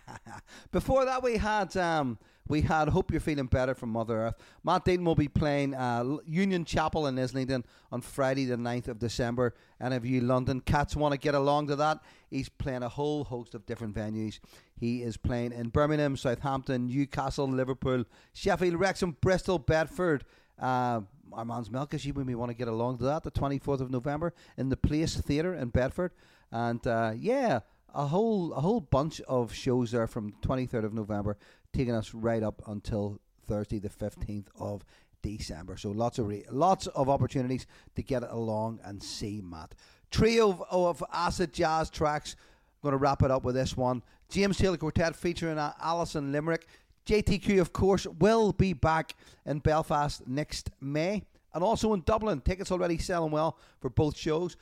Before 0.71 1.05
that, 1.05 1.23
we 1.23 1.37
had 1.37 1.75
um, 1.77 2.19
we 2.49 2.61
had 2.61 2.89
Hope 2.89 3.11
You're 3.11 3.21
Feeling 3.21 3.45
Better 3.45 3.75
from 3.75 3.91
Mother 3.91 4.17
Earth. 4.17 4.35
Matt 4.63 4.83
Deighton 4.83 5.05
will 5.05 5.15
be 5.15 5.27
playing 5.27 5.75
uh, 5.75 6.17
Union 6.25 6.65
Chapel 6.65 7.05
in 7.05 7.17
Islington 7.17 7.63
on 7.91 8.01
Friday, 8.01 8.45
the 8.45 8.57
9th 8.57 8.87
of 8.87 8.97
December. 8.97 9.53
And 9.79 9.93
if 9.93 10.03
you 10.03 10.21
London 10.21 10.59
cats 10.59 10.95
want 10.95 11.13
to 11.13 11.19
get 11.19 11.35
along 11.35 11.67
to 11.67 11.75
that, 11.77 11.99
he's 12.29 12.49
playing 12.49 12.81
a 12.81 12.89
whole 12.89 13.23
host 13.23 13.53
of 13.53 13.67
different 13.67 13.95
venues. 13.95 14.39
He 14.79 15.03
is 15.03 15.15
playing 15.15 15.53
in 15.53 15.69
Birmingham, 15.69 16.17
Southampton, 16.17 16.87
Newcastle, 16.87 17.47
Liverpool, 17.47 18.03
Sheffield, 18.33 18.75
Wrexham, 18.75 19.15
Bristol, 19.21 19.59
Bedford. 19.59 20.25
Uh, 20.59 21.01
our 21.31 21.45
man's 21.45 21.69
Melkish, 21.69 22.03
you 22.03 22.13
may 22.13 22.33
want 22.33 22.49
to 22.49 22.57
get 22.57 22.67
along 22.67 22.97
to 22.97 23.03
that, 23.03 23.21
the 23.21 23.31
24th 23.31 23.81
of 23.81 23.91
November 23.91 24.33
in 24.57 24.69
the 24.69 24.77
Place 24.77 25.15
Theatre 25.15 25.53
in 25.53 25.69
Bedford. 25.69 26.11
And 26.51 26.85
uh, 26.87 27.13
yeah, 27.15 27.59
a 27.93 28.07
whole 28.07 28.53
a 28.53 28.61
whole 28.61 28.81
bunch 28.81 29.21
of 29.21 29.53
shows 29.53 29.91
there 29.91 30.07
from 30.07 30.33
23rd 30.41 30.85
of 30.85 30.93
November, 30.93 31.37
taking 31.73 31.93
us 31.93 32.13
right 32.13 32.43
up 32.43 32.61
until 32.67 33.19
Thursday 33.47 33.79
the 33.79 33.89
15th 33.89 34.47
of 34.59 34.83
December. 35.21 35.77
So 35.77 35.91
lots 35.91 36.19
of 36.19 36.27
re- 36.27 36.45
lots 36.49 36.87
of 36.87 37.09
opportunities 37.09 37.67
to 37.95 38.03
get 38.03 38.23
along 38.23 38.79
and 38.83 39.01
see 39.01 39.41
Matt. 39.43 39.75
Trio 40.11 40.49
of, 40.49 40.63
of 40.69 41.03
acid 41.13 41.53
jazz 41.53 41.89
tracks. 41.89 42.35
Going 42.81 42.93
to 42.93 42.97
wrap 42.97 43.23
it 43.23 43.31
up 43.31 43.43
with 43.43 43.55
this 43.55 43.75
one. 43.75 44.01
James 44.29 44.57
Taylor 44.57 44.77
Quartet 44.77 45.15
featuring 45.15 45.57
uh, 45.57 45.73
Alison 45.81 46.31
Limerick. 46.31 46.65
JTQ, 47.05 47.59
of 47.59 47.73
course, 47.73 48.05
will 48.05 48.53
be 48.53 48.71
back 48.73 49.15
in 49.45 49.59
Belfast 49.59 50.25
next 50.27 50.69
May. 50.79 51.23
And 51.53 51.63
also 51.63 51.93
in 51.93 52.01
Dublin. 52.01 52.39
Tickets 52.39 52.71
already 52.71 52.97
selling 52.97 53.31
well 53.31 53.57
for 53.81 53.89
both 53.89 54.17
shows 54.17 54.55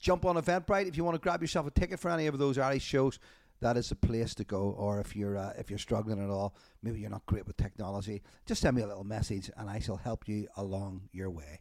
jump 0.00 0.24
on 0.24 0.36
Eventbrite 0.36 0.88
if 0.88 0.96
you 0.96 1.04
want 1.04 1.14
to 1.14 1.20
grab 1.20 1.42
yourself 1.42 1.66
a 1.66 1.70
ticket 1.70 1.98
for 1.98 2.10
any 2.10 2.26
of 2.26 2.38
those 2.38 2.58
Irish 2.58 2.84
shows. 2.84 3.18
That 3.60 3.76
is 3.76 3.88
the 3.88 3.96
place 3.96 4.34
to 4.36 4.44
go. 4.44 4.74
Or 4.78 5.00
if 5.00 5.16
you're 5.16 5.36
uh, 5.36 5.52
if 5.58 5.70
you're 5.70 5.78
struggling 5.78 6.22
at 6.22 6.30
all, 6.30 6.54
maybe 6.82 7.00
you're 7.00 7.10
not 7.10 7.26
great 7.26 7.46
with 7.46 7.56
technology, 7.56 8.22
just 8.46 8.62
send 8.62 8.76
me 8.76 8.82
a 8.82 8.86
little 8.86 9.04
message 9.04 9.50
and 9.56 9.68
I 9.68 9.78
shall 9.80 9.96
help 9.96 10.28
you 10.28 10.48
along 10.56 11.08
your 11.12 11.30
way. 11.30 11.60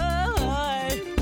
My 0.00 1.19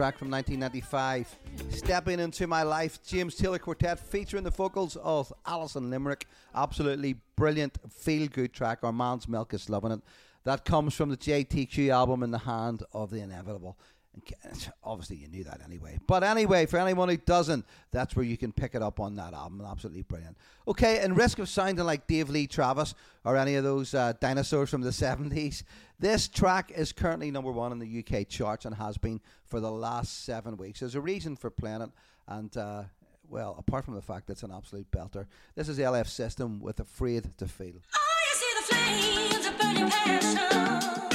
track 0.00 0.16
from 0.16 0.30
1995. 0.30 1.76
Stepping 1.76 2.20
into 2.20 2.46
my 2.46 2.62
life, 2.62 3.02
James 3.06 3.34
Taylor 3.34 3.58
Quartet 3.58 4.00
featuring 4.00 4.44
the 4.44 4.50
vocals 4.50 4.96
of 4.96 5.30
Alison 5.44 5.90
Limerick. 5.90 6.26
Absolutely 6.54 7.16
brilliant, 7.36 7.76
feel 7.92 8.26
good 8.28 8.54
track. 8.54 8.78
Our 8.82 8.94
man's 8.94 9.28
milk 9.28 9.52
is 9.52 9.68
loving 9.68 9.92
it. 9.92 10.00
That 10.44 10.64
comes 10.64 10.94
from 10.94 11.10
the 11.10 11.18
JTQ 11.18 11.90
album 11.90 12.22
In 12.22 12.30
the 12.30 12.38
Hand 12.38 12.82
of 12.94 13.10
the 13.10 13.20
Inevitable. 13.20 13.76
Obviously, 14.82 15.16
you 15.16 15.28
knew 15.28 15.44
that 15.44 15.60
anyway. 15.62 15.98
But 16.06 16.24
anyway, 16.24 16.64
for 16.64 16.78
anyone 16.78 17.10
who 17.10 17.18
doesn't, 17.18 17.66
that's 17.90 18.16
where 18.16 18.24
you 18.24 18.38
can 18.38 18.52
pick 18.52 18.74
it 18.74 18.82
up 18.82 19.00
on 19.00 19.16
that 19.16 19.34
album. 19.34 19.62
Absolutely 19.68 20.02
brilliant. 20.02 20.38
Okay, 20.66 21.00
and 21.00 21.14
risk 21.14 21.38
of 21.38 21.48
sounding 21.48 21.84
like 21.84 22.06
Dave 22.06 22.30
Lee 22.30 22.46
Travis 22.46 22.94
or 23.24 23.36
any 23.36 23.54
of 23.54 23.64
those 23.64 23.92
uh, 23.92 24.14
dinosaurs 24.18 24.70
from 24.70 24.80
the 24.80 24.90
70s, 24.90 25.62
this 26.00 26.28
track 26.28 26.72
is 26.74 26.92
currently 26.92 27.30
number 27.30 27.52
one 27.52 27.72
in 27.72 27.78
the 27.78 28.04
UK 28.04 28.26
charts 28.26 28.64
and 28.64 28.74
has 28.74 28.96
been 28.96 29.20
for 29.44 29.60
the 29.60 29.70
last 29.70 30.24
seven 30.24 30.56
weeks. 30.56 30.80
There's 30.80 30.94
a 30.94 31.00
reason 31.00 31.36
for 31.36 31.50
playing 31.50 31.82
it, 31.82 31.90
and 32.26 32.56
uh, 32.56 32.84
well, 33.28 33.54
apart 33.58 33.84
from 33.84 33.94
the 33.94 34.02
fact 34.02 34.26
that 34.26 34.32
it's 34.32 34.42
an 34.42 34.50
absolute 34.50 34.90
belter, 34.90 35.26
this 35.54 35.68
is 35.68 35.78
LF 35.78 36.08
System 36.08 36.58
with 36.60 36.80
Afraid 36.80 37.30
to 37.38 37.46
Feel. 37.46 37.82
flames 40.60 41.09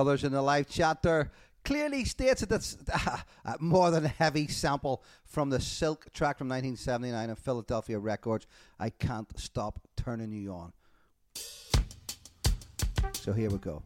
Carruthers 0.00 0.24
in 0.24 0.32
the 0.32 0.40
live 0.40 0.66
chat 0.66 1.02
there 1.02 1.30
clearly 1.62 2.06
states 2.06 2.40
that 2.40 2.50
it's 2.50 2.78
a 2.88 3.22
uh, 3.44 3.56
more 3.60 3.90
than 3.90 4.06
a 4.06 4.08
heavy 4.08 4.48
sample 4.48 5.02
from 5.26 5.50
the 5.50 5.60
Silk 5.60 6.10
track 6.14 6.38
from 6.38 6.48
1979 6.48 7.28
of 7.28 7.38
Philadelphia 7.38 7.98
Records. 7.98 8.46
I 8.78 8.88
can't 8.88 9.28
stop 9.38 9.78
turning 9.98 10.32
you 10.32 10.54
on. 10.54 10.72
So 13.12 13.34
here 13.34 13.50
we 13.50 13.58
go. 13.58 13.82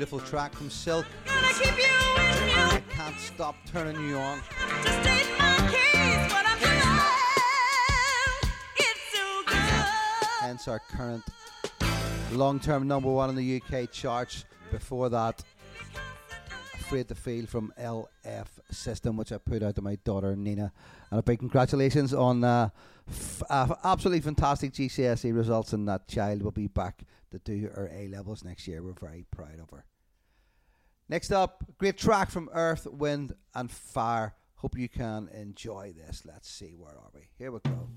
beautiful 0.00 0.20
track 0.20 0.54
from 0.54 0.70
Silk. 0.70 1.04
I 1.26 2.82
can't 2.88 3.20
stop 3.20 3.54
turning 3.66 4.08
you 4.08 4.16
on. 4.16 4.40
Hence 10.40 10.68
our 10.68 10.78
current 10.78 11.22
long-term 12.32 12.88
number 12.88 13.10
one 13.10 13.28
in 13.28 13.36
the 13.36 13.60
UK 13.60 13.92
charts. 13.92 14.46
Before 14.70 15.10
that, 15.10 15.44
Afraid 16.72 17.08
to 17.08 17.14
Feel 17.14 17.44
from 17.44 17.70
LF 17.78 18.48
System, 18.70 19.18
which 19.18 19.32
I 19.32 19.36
put 19.36 19.62
out 19.62 19.74
to 19.74 19.82
my 19.82 19.96
daughter 19.96 20.34
Nina. 20.34 20.72
And 21.10 21.20
a 21.20 21.22
big 21.22 21.40
congratulations 21.40 22.14
on 22.14 22.42
uh, 22.42 22.70
f- 23.06 23.42
uh, 23.50 23.74
absolutely 23.84 24.22
fantastic 24.22 24.72
GCSE 24.72 25.36
results, 25.36 25.74
and 25.74 25.86
that 25.88 26.08
child 26.08 26.40
will 26.40 26.52
be 26.52 26.68
back 26.68 27.04
to 27.32 27.38
do 27.38 27.68
her 27.74 27.90
A 27.92 28.08
levels 28.08 28.42
next 28.42 28.66
year. 28.66 28.82
We're 28.82 28.92
very 28.92 29.26
proud 29.30 29.60
of 29.60 29.68
her. 29.70 29.84
Next 31.10 31.32
up, 31.32 31.64
great 31.76 31.98
track 31.98 32.30
from 32.30 32.48
Earth, 32.52 32.86
Wind 32.86 33.32
and 33.52 33.68
Fire. 33.68 34.32
Hope 34.54 34.78
you 34.78 34.88
can 34.88 35.28
enjoy 35.34 35.92
this. 35.92 36.22
Let's 36.24 36.48
see, 36.48 36.76
where 36.78 36.92
are 36.92 37.10
we? 37.12 37.22
Here 37.36 37.50
we 37.50 37.58
go. 37.58 37.88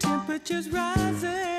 temperatures 0.00 0.68
rising. 0.70 1.49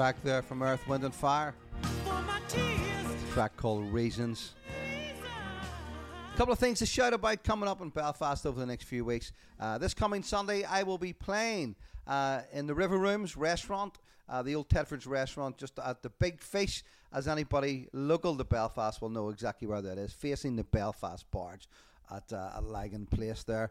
Track 0.00 0.16
there 0.24 0.40
from 0.40 0.62
Earth, 0.62 0.88
Wind 0.88 1.04
and 1.04 1.14
Fire. 1.14 1.54
track 3.34 3.54
called 3.58 3.84
Reasons. 3.92 4.54
A 6.32 6.36
couple 6.38 6.54
of 6.54 6.58
things 6.58 6.78
to 6.78 6.86
shout 6.86 7.12
about 7.12 7.44
coming 7.44 7.68
up 7.68 7.82
in 7.82 7.90
Belfast 7.90 8.46
over 8.46 8.58
the 8.58 8.64
next 8.64 8.84
few 8.84 9.04
weeks. 9.04 9.32
Uh, 9.60 9.76
this 9.76 9.92
coming 9.92 10.22
Sunday, 10.22 10.64
I 10.64 10.84
will 10.84 10.96
be 10.96 11.12
playing 11.12 11.74
uh, 12.06 12.40
in 12.50 12.66
the 12.66 12.72
River 12.72 12.96
Rooms 12.96 13.36
restaurant, 13.36 13.98
uh, 14.26 14.42
the 14.42 14.54
old 14.54 14.70
Tedford's 14.70 15.06
restaurant, 15.06 15.58
just 15.58 15.78
at 15.78 16.02
the 16.02 16.08
Big 16.08 16.40
Fish. 16.40 16.82
As 17.12 17.28
anybody 17.28 17.86
local 17.92 18.34
to 18.38 18.44
Belfast 18.44 19.02
will 19.02 19.10
know 19.10 19.28
exactly 19.28 19.68
where 19.68 19.82
that 19.82 19.98
is, 19.98 20.14
facing 20.14 20.56
the 20.56 20.64
Belfast 20.64 21.30
Barge 21.30 21.68
at 22.10 22.32
uh, 22.32 22.52
a 22.54 22.62
Lagan 22.62 23.04
Place 23.04 23.42
there. 23.42 23.70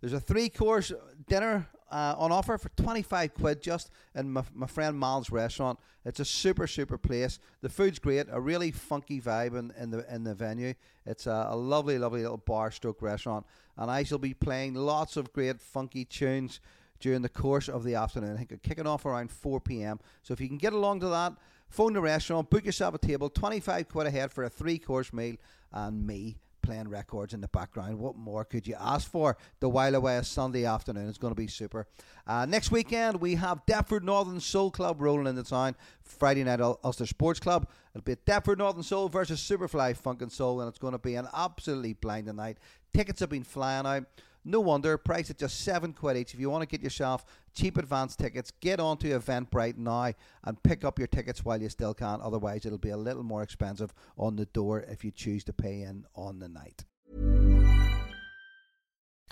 There's 0.00 0.12
a 0.12 0.20
three 0.20 0.48
course 0.48 0.92
dinner 1.28 1.68
uh, 1.90 2.14
on 2.16 2.32
offer 2.32 2.56
for 2.56 2.70
25 2.70 3.34
quid 3.34 3.62
just 3.62 3.90
in 4.14 4.32
my, 4.32 4.44
my 4.54 4.66
friend 4.66 4.98
Mal's 4.98 5.30
restaurant. 5.30 5.78
It's 6.04 6.20
a 6.20 6.24
super, 6.24 6.66
super 6.66 6.96
place. 6.96 7.38
The 7.60 7.68
food's 7.68 7.98
great, 7.98 8.26
a 8.30 8.40
really 8.40 8.70
funky 8.70 9.20
vibe 9.20 9.58
in, 9.58 9.72
in, 9.78 9.90
the, 9.90 10.14
in 10.14 10.24
the 10.24 10.34
venue. 10.34 10.74
It's 11.04 11.26
a, 11.26 11.48
a 11.50 11.56
lovely, 11.56 11.98
lovely 11.98 12.22
little 12.22 12.38
bar 12.38 12.70
stroke 12.70 13.02
restaurant. 13.02 13.44
And 13.76 13.90
I 13.90 14.04
shall 14.04 14.18
be 14.18 14.34
playing 14.34 14.74
lots 14.74 15.16
of 15.16 15.32
great 15.32 15.60
funky 15.60 16.04
tunes 16.04 16.60
during 17.00 17.22
the 17.22 17.28
course 17.28 17.68
of 17.68 17.84
the 17.84 17.94
afternoon. 17.94 18.34
I 18.34 18.38
think 18.38 18.52
it's 18.52 18.66
kicking 18.66 18.86
off 18.86 19.04
around 19.04 19.30
4 19.30 19.60
p.m. 19.60 20.00
So 20.22 20.32
if 20.32 20.40
you 20.40 20.48
can 20.48 20.58
get 20.58 20.72
along 20.72 21.00
to 21.00 21.08
that, 21.08 21.34
phone 21.68 21.92
the 21.94 22.00
restaurant, 22.00 22.50
book 22.50 22.64
yourself 22.64 22.94
a 22.94 22.98
table, 22.98 23.28
25 23.28 23.88
quid 23.88 24.06
a 24.06 24.10
head 24.10 24.30
for 24.30 24.44
a 24.44 24.50
three 24.50 24.78
course 24.78 25.12
meal, 25.12 25.36
and 25.72 26.06
me 26.06 26.36
playing 26.62 26.88
records 26.88 27.34
in 27.34 27.40
the 27.40 27.48
background. 27.48 27.98
What 27.98 28.16
more 28.16 28.44
could 28.44 28.66
you 28.66 28.76
ask 28.78 29.10
for? 29.10 29.36
The 29.60 29.68
while 29.68 29.94
away 29.94 30.16
a 30.16 30.24
Sunday 30.24 30.64
afternoon 30.64 31.08
is 31.08 31.18
going 31.18 31.32
to 31.32 31.40
be 31.40 31.46
super. 31.46 31.86
Uh, 32.26 32.46
next 32.46 32.70
weekend 32.70 33.20
we 33.20 33.34
have 33.36 33.64
Deptford 33.66 34.02
Northern 34.02 34.40
Soul 34.40 34.70
Club 34.70 35.00
rolling 35.00 35.26
in 35.26 35.34
the 35.34 35.42
town. 35.42 35.76
Friday 36.02 36.44
night 36.44 36.60
Ul- 36.60 36.80
Ulster 36.82 37.06
Sports 37.06 37.40
Club. 37.40 37.68
It'll 37.94 38.04
be 38.04 38.16
Deptford 38.26 38.58
Northern 38.58 38.82
Soul 38.82 39.08
versus 39.08 39.40
Superfly 39.40 39.96
Funk 39.96 40.22
and 40.22 40.30
Soul, 40.32 40.60
and 40.60 40.68
it's 40.68 40.78
going 40.78 40.92
to 40.92 40.98
be 40.98 41.14
an 41.14 41.28
absolutely 41.34 41.94
blinding 41.94 42.36
night. 42.36 42.58
Tickets 42.92 43.20
have 43.20 43.30
been 43.30 43.44
flying 43.44 43.86
out. 43.86 44.04
No 44.44 44.60
wonder, 44.60 44.96
price 44.96 45.30
at 45.30 45.38
just 45.38 45.60
seven 45.60 45.92
quid 45.92 46.16
each. 46.16 46.32
If 46.32 46.40
you 46.40 46.48
want 46.48 46.62
to 46.62 46.66
get 46.68 46.82
yourself 46.82 47.24
cheap 47.54 47.76
advance 47.76 48.16
tickets, 48.16 48.52
get 48.60 48.80
onto 48.80 49.08
Eventbrite 49.08 49.76
now 49.76 50.12
and 50.44 50.62
pick 50.62 50.84
up 50.84 50.98
your 50.98 51.08
tickets 51.08 51.44
while 51.44 51.60
you 51.60 51.68
still 51.68 51.92
can. 51.92 52.20
Otherwise, 52.22 52.64
it'll 52.64 52.78
be 52.78 52.90
a 52.90 52.96
little 52.96 53.22
more 53.22 53.42
expensive 53.42 53.92
on 54.16 54.36
the 54.36 54.46
door 54.46 54.80
if 54.88 55.04
you 55.04 55.10
choose 55.10 55.44
to 55.44 55.52
pay 55.52 55.82
in 55.82 56.06
on 56.14 56.38
the 56.38 56.48
night. 56.48 56.84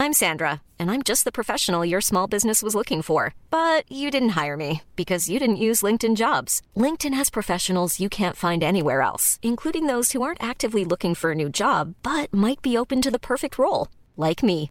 I'm 0.00 0.12
Sandra, 0.12 0.62
and 0.78 0.92
I'm 0.92 1.02
just 1.02 1.24
the 1.24 1.32
professional 1.32 1.84
your 1.84 2.00
small 2.00 2.28
business 2.28 2.62
was 2.62 2.74
looking 2.74 3.02
for. 3.02 3.34
But 3.50 3.90
you 3.90 4.11
didn't 4.12 4.40
hire 4.40 4.56
me 4.56 4.82
because 4.94 5.28
you 5.28 5.40
didn't 5.40 5.56
use 5.56 5.82
LinkedIn 5.82 6.16
jobs. 6.16 6.62
LinkedIn 6.76 7.14
has 7.14 7.30
professionals 7.30 7.98
you 7.98 8.09
can't 8.09 8.36
find 8.36 8.62
anywhere 8.62 9.02
else, 9.02 9.40
including 9.42 9.86
those 9.86 10.12
who 10.12 10.22
aren't 10.22 10.42
actively 10.42 10.84
looking 10.84 11.14
for 11.14 11.32
a 11.32 11.34
new 11.34 11.48
job 11.48 11.94
but 12.02 12.32
might 12.32 12.62
be 12.62 12.76
open 12.76 13.02
to 13.02 13.11
the 13.11 13.18
perfect 13.18 13.59
role, 13.59 13.88
like 14.16 14.42
me. 14.42 14.70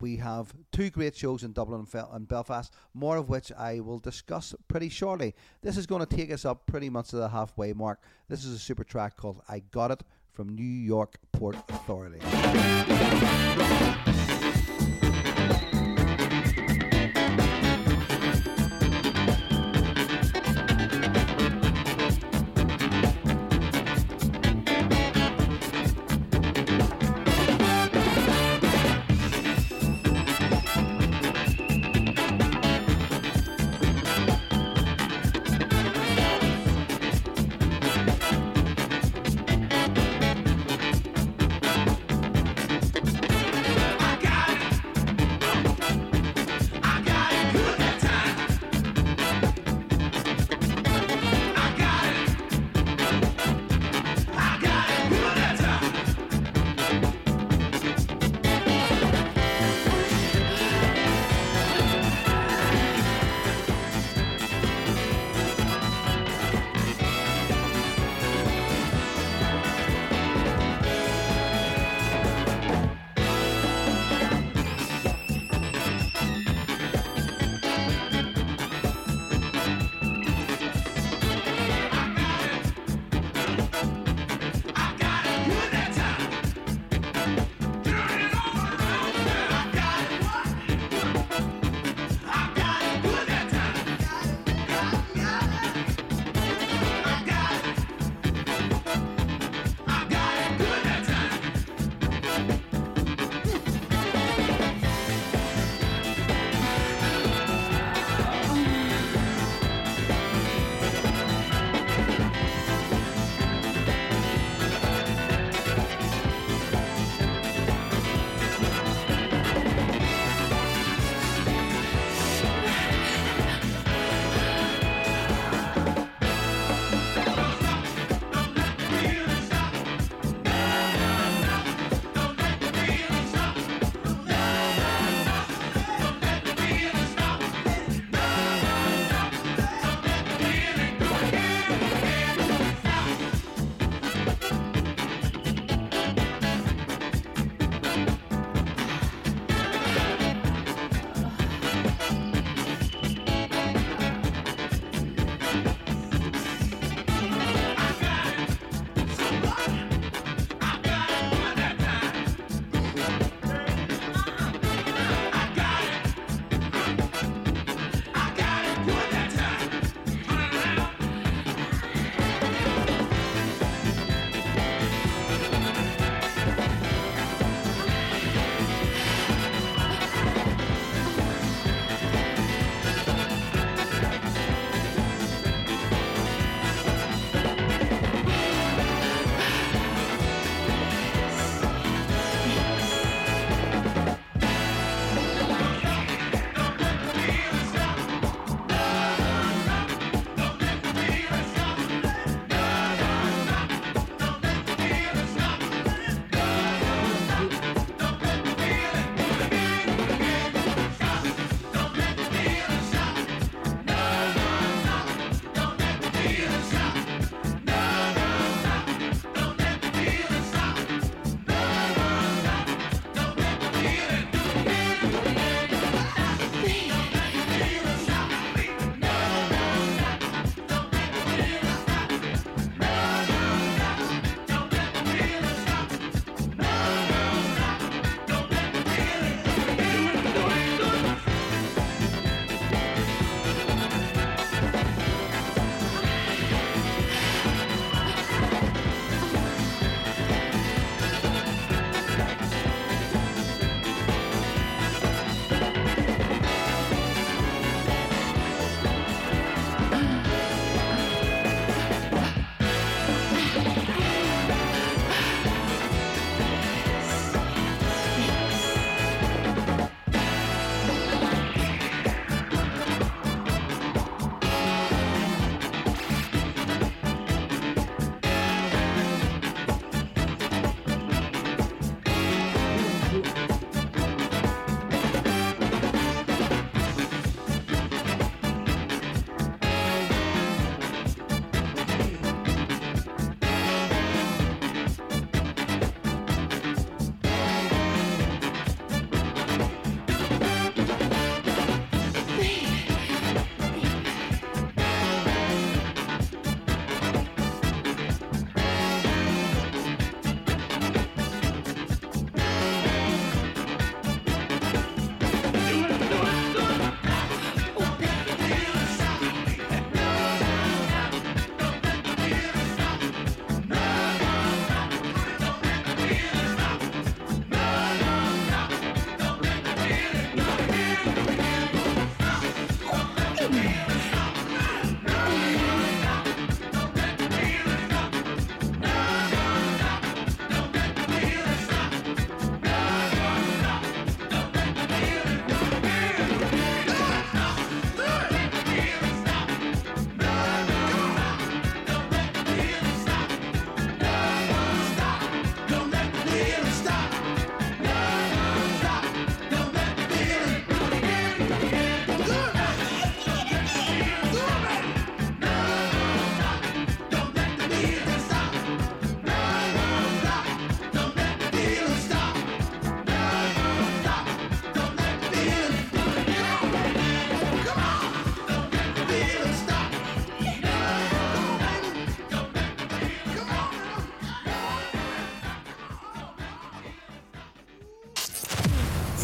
we 0.00 0.16
have 0.16 0.52
two 0.72 0.90
great 0.90 1.16
shows 1.16 1.42
in 1.42 1.52
Dublin 1.52 1.86
and 2.12 2.28
Belfast, 2.28 2.72
more 2.92 3.16
of 3.16 3.28
which 3.28 3.52
I 3.52 3.80
will 3.80 3.98
discuss 3.98 4.54
pretty 4.68 4.88
shortly. 4.88 5.34
This 5.62 5.76
is 5.76 5.86
going 5.86 6.04
to 6.04 6.16
take 6.16 6.30
us 6.30 6.44
up 6.44 6.66
pretty 6.66 6.90
much 6.90 7.08
to 7.08 7.16
the 7.16 7.28
halfway 7.28 7.72
mark. 7.72 8.00
This 8.28 8.44
is 8.44 8.54
a 8.54 8.58
super 8.58 8.84
track 8.84 9.16
called 9.16 9.42
I 9.48 9.60
Got 9.70 9.90
It 9.92 10.02
from 10.32 10.48
New 10.48 10.62
York 10.62 11.18
Port 11.32 11.56
Authority. 11.68 12.20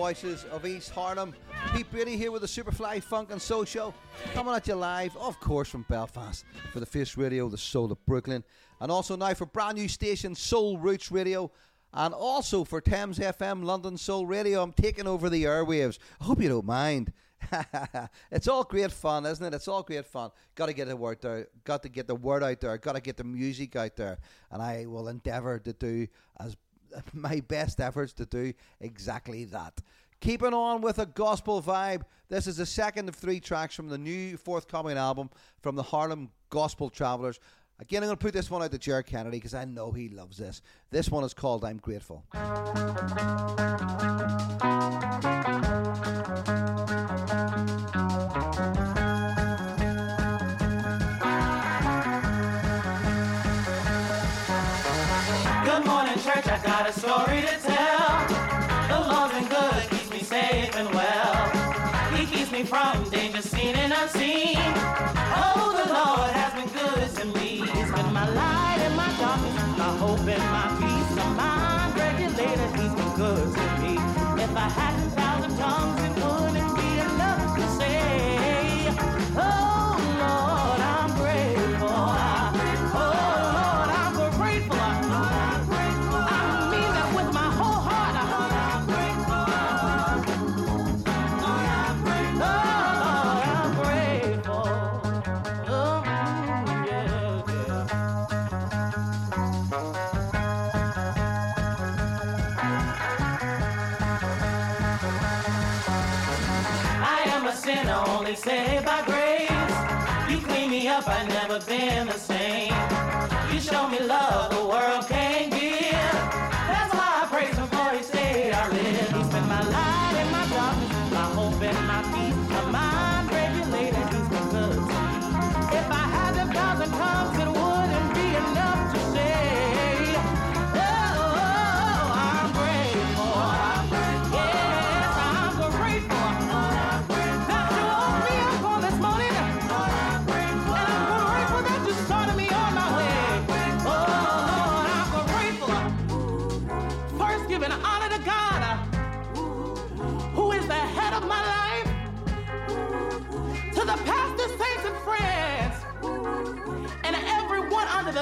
voices 0.00 0.46
of 0.50 0.64
East 0.64 0.92
Harlem. 0.92 1.34
Pete 1.74 1.90
Brady 1.90 2.16
here 2.16 2.32
with 2.32 2.40
the 2.40 2.48
Superfly 2.48 3.02
Funk 3.02 3.30
and 3.32 3.40
Soul 3.40 3.66
Show. 3.66 3.92
Coming 4.32 4.54
at 4.54 4.66
you 4.66 4.74
live, 4.74 5.14
of 5.18 5.38
course, 5.40 5.68
from 5.68 5.84
Belfast 5.90 6.46
for 6.72 6.80
the 6.80 6.86
Face 6.86 7.18
Radio, 7.18 7.50
the 7.50 7.58
Soul 7.58 7.92
of 7.92 8.02
Brooklyn. 8.06 8.42
And 8.80 8.90
also 8.90 9.14
now 9.14 9.34
for 9.34 9.44
brand 9.44 9.76
new 9.76 9.88
station 9.88 10.34
Soul 10.34 10.78
Roots 10.78 11.12
Radio. 11.12 11.52
And 11.92 12.14
also 12.14 12.64
for 12.64 12.80
Thames 12.80 13.18
FM 13.18 13.62
London 13.62 13.98
Soul 13.98 14.24
Radio. 14.24 14.62
I'm 14.62 14.72
taking 14.72 15.06
over 15.06 15.28
the 15.28 15.44
airwaves. 15.44 15.98
I 16.18 16.24
hope 16.24 16.40
you 16.40 16.48
don't 16.48 16.64
mind. 16.64 17.12
it's 18.30 18.48
all 18.48 18.64
great 18.64 18.92
fun, 18.92 19.26
isn't 19.26 19.44
it? 19.44 19.54
It's 19.54 19.68
all 19.68 19.82
great 19.82 20.06
fun. 20.06 20.30
Got 20.54 20.66
to 20.66 20.72
get 20.72 20.88
the 20.88 20.96
word 20.96 21.20
there. 21.20 21.48
Got 21.64 21.82
to 21.82 21.90
get 21.90 22.06
the 22.06 22.14
word 22.14 22.42
out 22.42 22.58
there. 22.58 22.78
Got 22.78 22.94
to 22.94 23.02
get 23.02 23.18
the 23.18 23.24
music 23.24 23.76
out 23.76 23.96
there. 23.96 24.18
And 24.50 24.62
I 24.62 24.86
will 24.86 25.08
endeavour 25.08 25.58
to 25.58 25.74
do 25.74 26.06
as 26.38 26.56
my 27.12 27.40
best 27.40 27.80
efforts 27.80 28.12
to 28.14 28.26
do 28.26 28.52
exactly 28.80 29.44
that. 29.46 29.74
Keeping 30.20 30.52
on 30.52 30.82
with 30.82 30.98
a 30.98 31.06
gospel 31.06 31.62
vibe, 31.62 32.02
this 32.28 32.46
is 32.46 32.58
the 32.58 32.66
second 32.66 33.08
of 33.08 33.14
three 33.14 33.40
tracks 33.40 33.74
from 33.74 33.88
the 33.88 33.96
new 33.96 34.36
forthcoming 34.36 34.98
album 34.98 35.30
from 35.62 35.76
the 35.76 35.82
Harlem 35.82 36.30
Gospel 36.50 36.90
Travelers. 36.90 37.40
Again, 37.80 38.02
I'm 38.02 38.08
going 38.08 38.18
to 38.18 38.22
put 38.22 38.34
this 38.34 38.50
one 38.50 38.62
out 38.62 38.70
to 38.72 38.78
Jared 38.78 39.06
Kennedy 39.06 39.38
because 39.38 39.54
I 39.54 39.64
know 39.64 39.90
he 39.90 40.10
loves 40.10 40.36
this. 40.36 40.60
This 40.90 41.08
one 41.08 41.24
is 41.24 41.32
called 41.32 41.64
I'm 41.64 41.78
Grateful. 41.78 42.24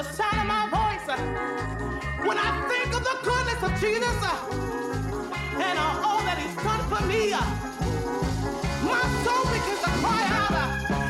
the 0.03 0.13
sound 0.13 0.39
of 0.39 0.47
my 0.47 0.65
voice, 0.69 1.07
when 2.25 2.37
I 2.37 2.65
think 2.69 2.95
of 2.95 3.03
the 3.03 3.17
goodness 3.21 3.61
of 3.61 3.71
Jesus 3.81 4.15
and 5.59 5.77
all 5.77 6.23
that 6.23 6.37
he's 6.39 6.55
done 6.63 6.79
for 6.87 7.05
me, 7.05 7.31
my 8.81 9.03
soul 9.25 9.43
begins 9.51 9.81
to 9.83 9.91
cry 9.99 10.23
out. 10.31 11.08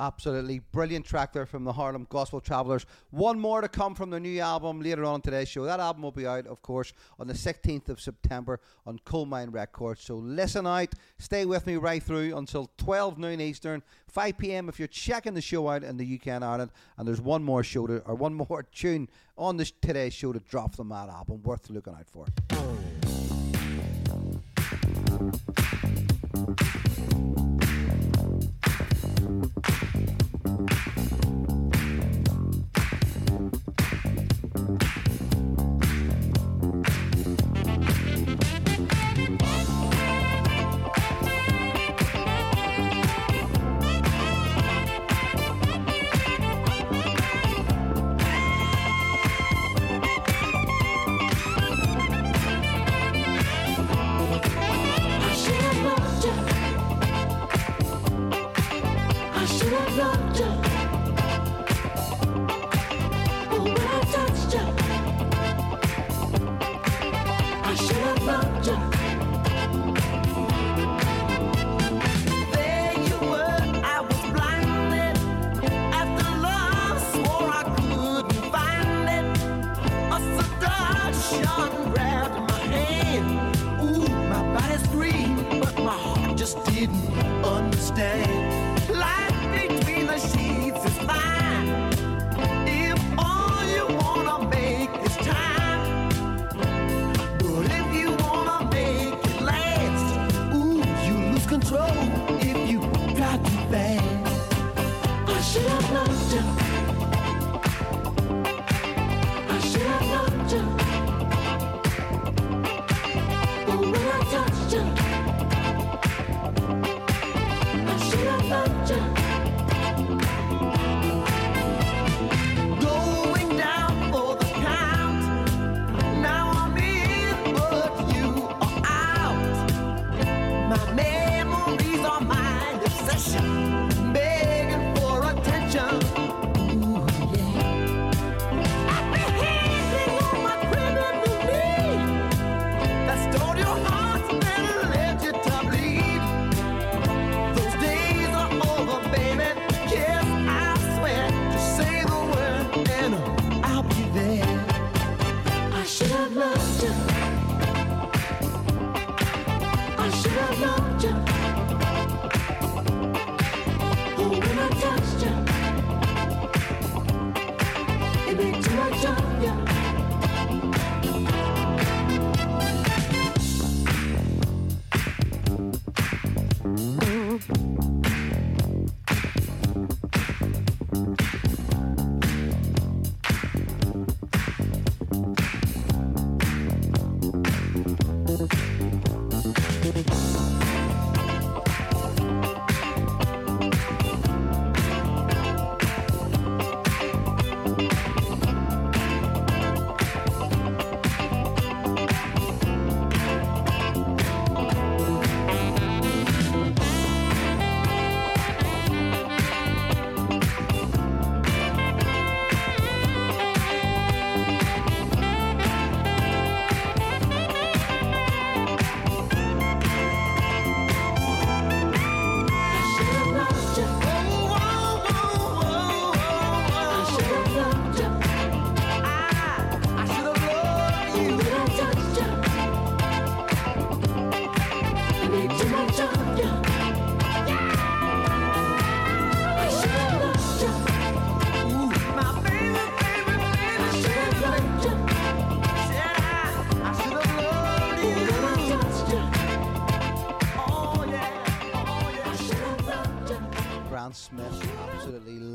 Absolutely 0.00 0.60
brilliant 0.60 1.04
track 1.04 1.34
there 1.34 1.44
from 1.44 1.64
the 1.64 1.74
Harlem 1.74 2.06
Gospel 2.08 2.40
Travelers. 2.40 2.86
One 3.10 3.38
more 3.38 3.60
to 3.60 3.68
come 3.68 3.94
from 3.94 4.08
their 4.08 4.18
new 4.18 4.40
album 4.40 4.80
later 4.80 5.04
on 5.04 5.20
today's 5.20 5.48
show. 5.48 5.64
That 5.64 5.78
album 5.78 6.00
will 6.00 6.10
be 6.10 6.26
out, 6.26 6.46
of 6.46 6.62
course, 6.62 6.94
on 7.18 7.26
the 7.26 7.34
16th 7.34 7.90
of 7.90 8.00
September 8.00 8.60
on 8.86 8.98
Colemine 9.04 9.52
Records. 9.52 10.00
So 10.02 10.14
listen 10.14 10.66
out, 10.66 10.94
stay 11.18 11.44
with 11.44 11.66
me 11.66 11.76
right 11.76 12.02
through 12.02 12.34
until 12.34 12.70
12 12.78 13.18
noon 13.18 13.42
Eastern, 13.42 13.82
5 14.08 14.38
p.m. 14.38 14.70
if 14.70 14.78
you're 14.78 14.88
checking 14.88 15.34
the 15.34 15.42
show 15.42 15.68
out 15.68 15.84
in 15.84 15.98
the 15.98 16.14
UK 16.18 16.28
and 16.28 16.46
Ireland. 16.46 16.70
And 16.96 17.06
there's 17.06 17.20
one 17.20 17.44
more 17.44 17.62
show 17.62 17.86
to, 17.86 17.98
or 18.06 18.14
one 18.14 18.32
more 18.32 18.62
tune 18.74 19.06
on 19.36 19.58
this 19.58 19.70
today's 19.82 20.14
show 20.14 20.32
to 20.32 20.40
drop 20.40 20.74
from 20.74 20.88
that 20.88 21.10
album, 21.10 21.42
worth 21.42 21.68
looking 21.68 21.92
out 21.92 22.08
for. 22.08 22.24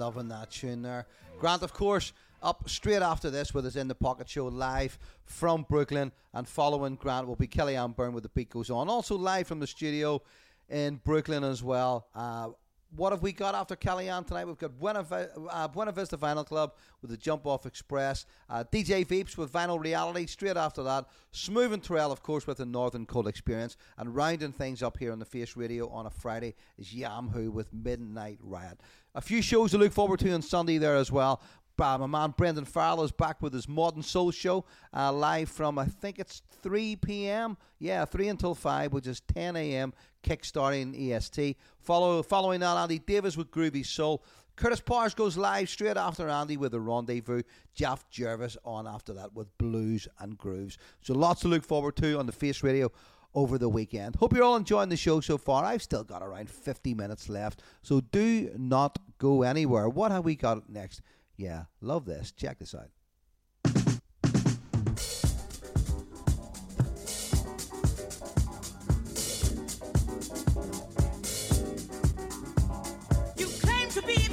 Loving 0.06 0.28
that 0.28 0.52
tune 0.52 0.84
there. 0.84 1.08
Grant, 1.40 1.64
of 1.64 1.74
course, 1.74 2.14
up 2.44 2.70
straight 2.70 3.02
after 3.02 3.32
this 3.32 3.56
with 3.56 3.66
us 3.66 3.76
in 3.76 3.88
the 3.88 3.96
Pocket 3.96 4.30
Show 4.30 4.46
live 4.46 5.00
from 5.24 5.66
Brooklyn, 5.68 6.12
and 6.32 6.48
following 6.48 6.94
Grant 6.94 7.26
will 7.26 7.36
be 7.36 7.48
Kellyanne 7.48 7.96
Byrne 7.96 8.14
with 8.14 8.22
the 8.22 8.30
beat 8.30 8.52
goes 8.52 8.70
on. 8.70 8.88
Also 8.88 9.18
live 9.18 9.48
from 9.48 9.60
the 9.60 9.66
studio 9.66 10.22
in 10.70 11.02
Brooklyn 11.04 11.44
as 11.44 11.64
well. 11.64 12.06
Uh, 12.14 12.50
what 12.96 13.12
have 13.12 13.22
we 13.22 13.32
got 13.32 13.56
after 13.56 13.76
Kellyanne 13.76 14.26
tonight? 14.26 14.46
We've 14.46 14.58
got 14.58 14.78
Buena, 14.80 15.06
uh, 15.50 15.68
Buena 15.68 15.92
Vista 15.92 16.18
Vinyl 16.18 16.46
Club 16.46 16.74
with 17.02 17.12
the 17.12 17.18
Jump 17.18 17.46
Off 17.46 17.66
Express, 17.66 18.26
uh, 18.50 18.64
DJ 18.72 19.06
Veeps 19.06 19.38
with 19.38 19.52
Vinyl 19.52 19.82
Reality. 19.82 20.26
Straight 20.26 20.58
after 20.58 20.84
that, 20.84 21.06
Smooth 21.32 21.74
and 21.74 21.84
Terrell, 21.84 22.12
of 22.12 22.24
course, 22.24 22.48
with 22.48 22.58
the 22.58 22.66
Northern 22.66 23.06
Cold 23.06 23.28
Experience, 23.28 23.78
and 23.98 24.16
rounding 24.16 24.52
things 24.52 24.82
up 24.82 24.98
here 24.98 25.12
on 25.12 25.20
the 25.20 25.26
Face 25.26 25.56
Radio 25.56 25.90
on 25.90 26.06
a 26.06 26.12
Friday 26.12 26.56
is 26.78 26.94
Yamhoo 26.94 27.52
with 27.52 27.74
Midnight 27.74 28.40
Riot. 28.42 28.80
A 29.14 29.22
few 29.22 29.42
shows 29.42 29.72
to 29.72 29.78
look 29.78 29.94
forward 29.94 30.20
to 30.20 30.32
on 30.32 30.42
Sunday 30.42 30.78
there 30.78 30.96
as 30.96 31.12
well. 31.12 31.42
Uh, 31.78 31.98
my 31.98 32.08
man 32.08 32.34
Brendan 32.38 32.64
Farrell 32.64 33.04
is 33.04 33.12
back 33.12 33.42
with 33.42 33.54
his 33.54 33.68
Modern 33.68 34.02
Soul 34.02 34.32
Show 34.32 34.64
uh, 34.94 35.12
live 35.12 35.50
from 35.50 35.78
I 35.78 35.86
think 35.86 36.20
it's 36.20 36.42
3 36.62 36.96
p.m. 36.98 37.58
Yeah, 37.80 38.06
3 38.06 38.30
until 38.30 38.56
5, 38.56 38.94
which 38.94 39.08
is 39.08 39.20
10 39.34 39.58
a.m. 39.58 39.94
kickstarting 40.26 41.12
EST. 41.12 41.58
Follow 41.80 42.24
following 42.24 42.60
that, 42.62 42.78
Andy 42.78 43.00
Davis 43.00 43.38
with 43.38 43.52
Groovy 43.52 43.86
Soul. 43.86 44.24
Curtis 44.56 44.80
Powers 44.80 45.14
goes 45.14 45.38
live 45.38 45.70
straight 45.70 45.98
after 45.98 46.30
Andy 46.30 46.58
with 46.58 46.74
a 46.74 46.80
Rendezvous. 46.80 47.44
Jeff 47.74 48.10
Jervis 48.10 48.58
on 48.64 48.88
after 48.88 49.14
that 49.14 49.34
with 49.34 49.56
Blues 49.58 50.08
and 50.20 50.38
Grooves. 50.38 50.78
So 51.02 51.14
lots 51.14 51.42
to 51.42 51.50
look 51.50 51.64
forward 51.64 51.98
to 51.98 52.18
on 52.18 52.26
the 52.26 52.32
Face 52.32 52.64
Radio 52.64 52.90
over 53.34 53.58
the 53.58 53.70
weekend. 53.70 54.16
Hope 54.16 54.34
you're 54.34 54.46
all 54.46 54.56
enjoying 54.56 54.90
the 54.90 54.98
show 54.98 55.20
so 55.20 55.38
far. 55.38 55.66
I've 55.66 55.84
still 55.84 56.06
got 56.06 56.24
around 56.24 56.50
50 56.50 56.94
minutes 56.94 57.28
left, 57.28 57.62
so 57.82 58.00
do 58.00 58.50
not 58.58 58.98
go 59.18 59.44
anywhere. 59.44 59.90
What 59.90 60.12
have 60.12 60.24
we 60.24 60.36
got 60.36 60.70
next? 60.70 61.02
Yeah, 61.36 61.66
love 61.82 62.06
this. 62.06 62.32
Check 62.32 62.60
this 62.60 62.74
out. 62.74 62.90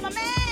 My 0.03 0.09
man, 0.09 0.42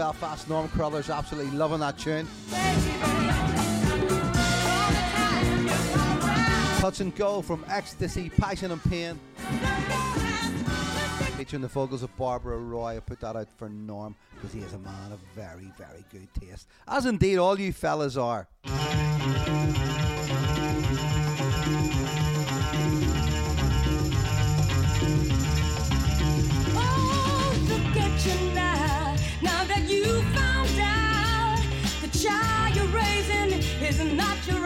Belfast 0.00 0.48
Norm 0.48 0.66
Crawlers 0.68 1.10
absolutely 1.10 1.54
loving 1.54 1.80
that 1.80 1.98
tune. 1.98 2.26
Touch 6.80 7.00
and 7.00 7.14
Go 7.14 7.42
from 7.42 7.62
Ecstasy, 7.68 8.30
Passion 8.30 8.72
and 8.72 8.82
Pain. 8.84 9.20
Featuring 11.36 11.60
the 11.60 11.68
vocals 11.68 12.02
of 12.02 12.16
Barbara 12.16 12.56
Roy. 12.56 12.96
I 12.96 13.00
put 13.00 13.20
that 13.20 13.36
out 13.36 13.48
for 13.58 13.68
Norm 13.68 14.16
because 14.34 14.54
he 14.54 14.60
is 14.60 14.72
a 14.72 14.78
man 14.78 15.12
of 15.12 15.18
very, 15.36 15.70
very 15.76 16.02
good 16.10 16.28
taste. 16.32 16.66
As 16.88 17.04
indeed 17.04 17.36
all 17.36 17.60
you 17.60 17.70
fellas 17.70 18.16
are. 18.16 18.48
child 32.20 32.76
you're 32.76 32.86
raising 32.88 33.52
is 33.80 33.98
not 34.12 34.36
your 34.46 34.59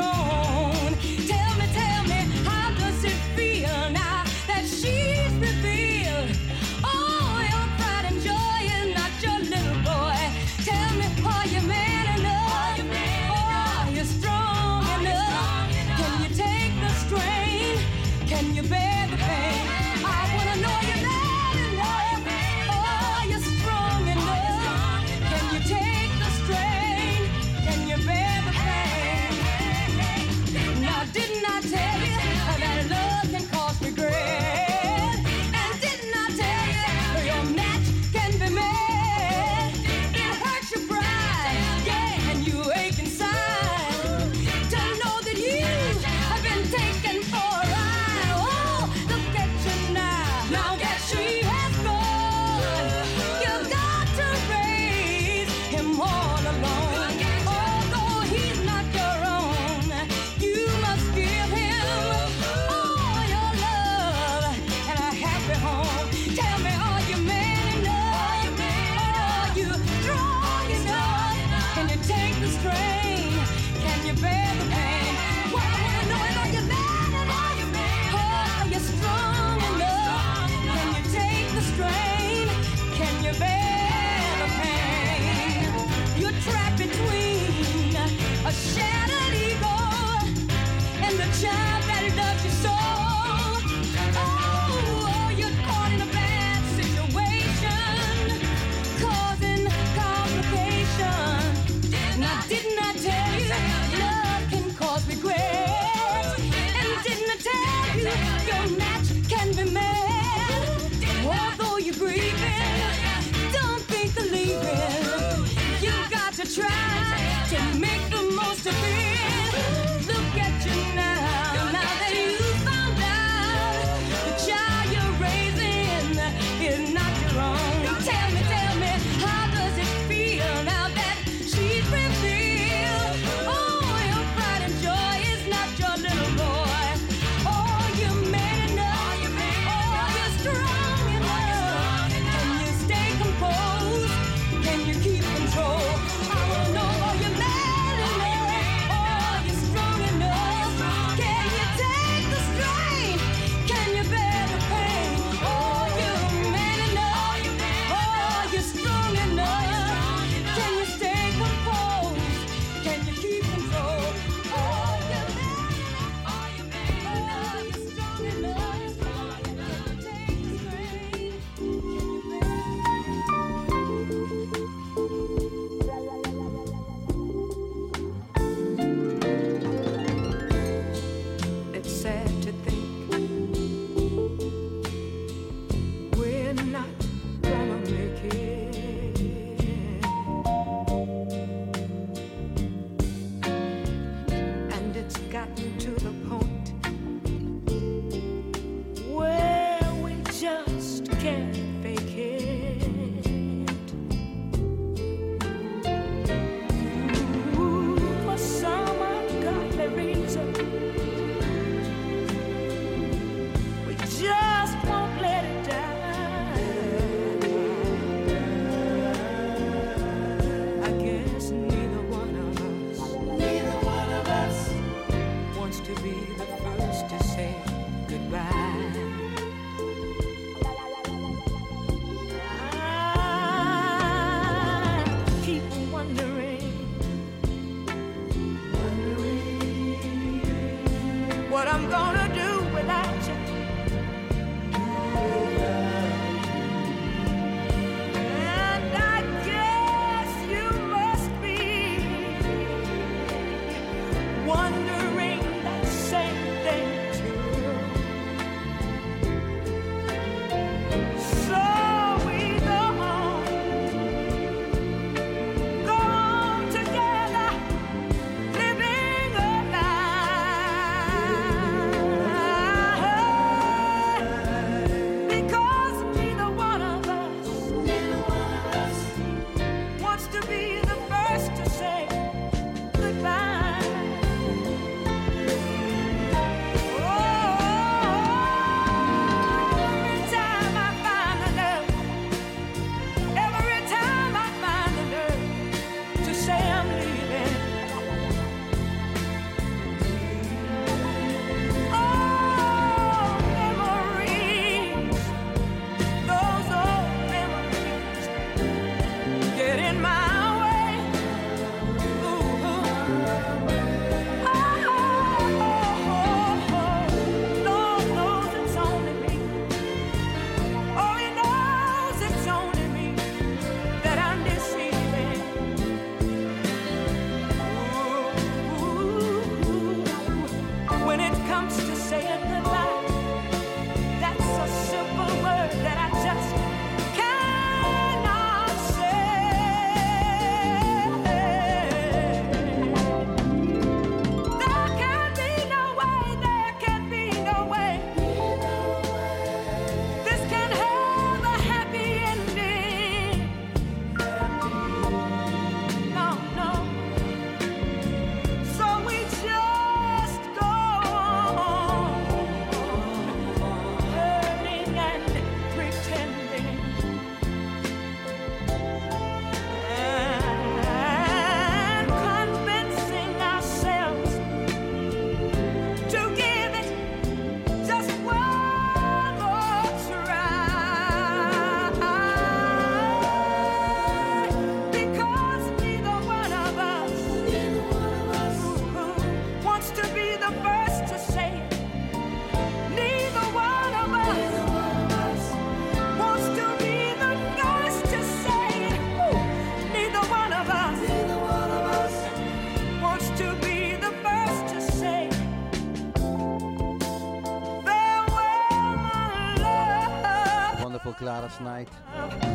last 411.44 411.60
night 411.60 411.88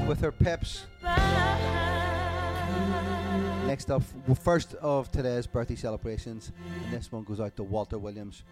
with 0.08 0.20
her 0.20 0.32
peps. 0.32 0.88
Next 3.68 3.92
up, 3.92 4.02
first 4.42 4.74
of 4.82 5.12
today's 5.12 5.46
birthday 5.46 5.76
celebrations, 5.76 6.52
and 6.86 6.92
this 6.92 7.12
one 7.12 7.24
goes 7.24 7.40
out 7.40 7.56
to 7.58 7.64
Walter 7.64 8.00
Williams. 8.00 8.44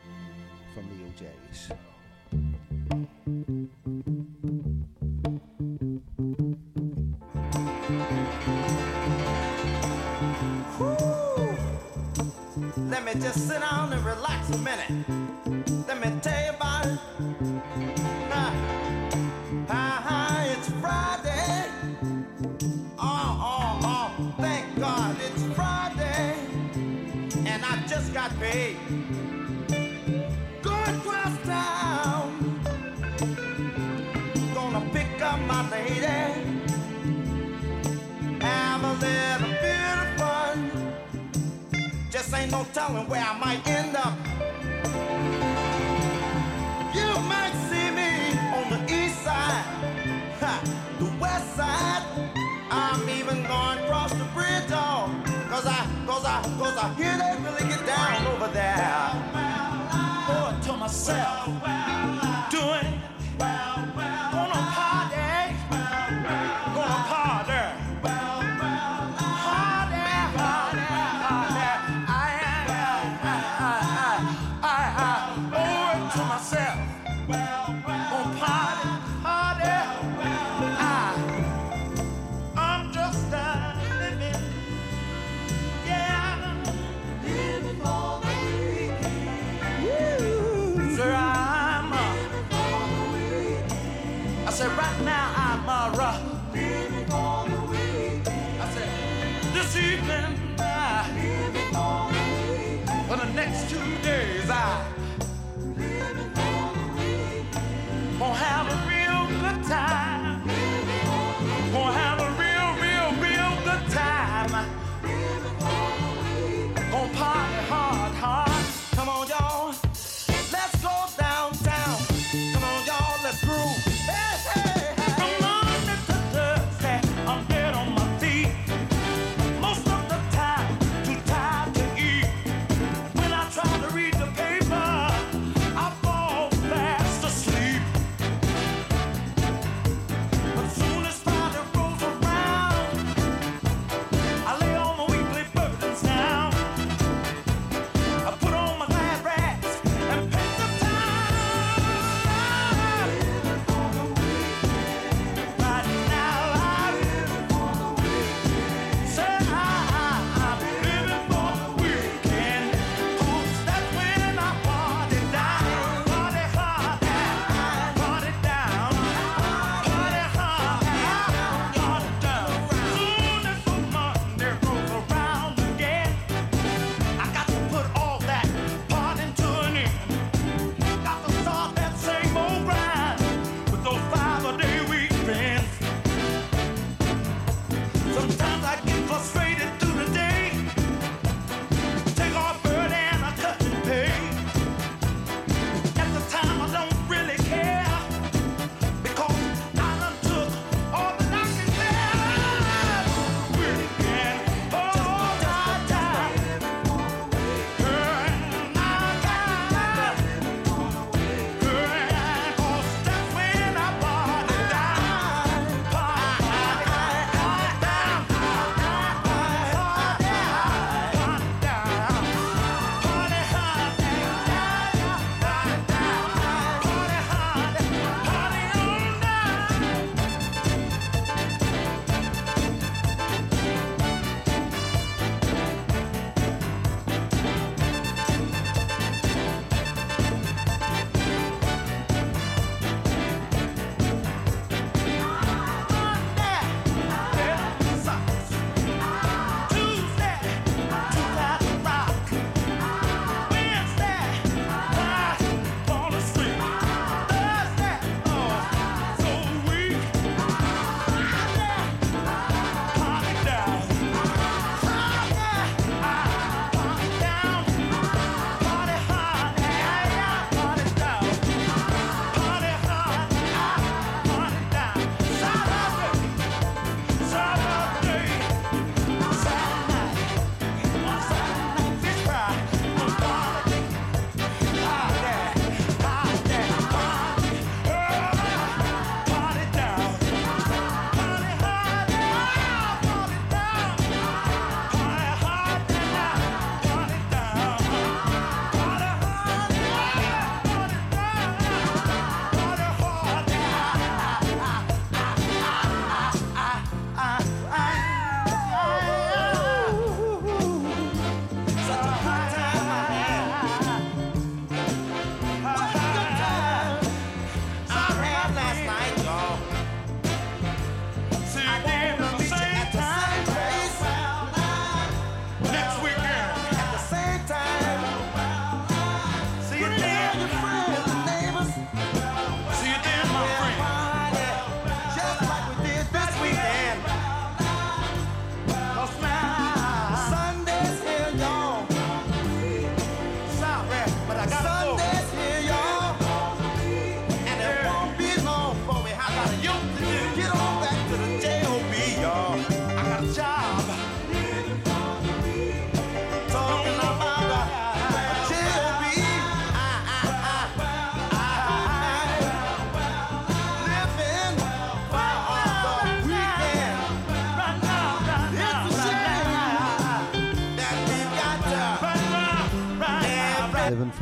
time. 109.67 109.96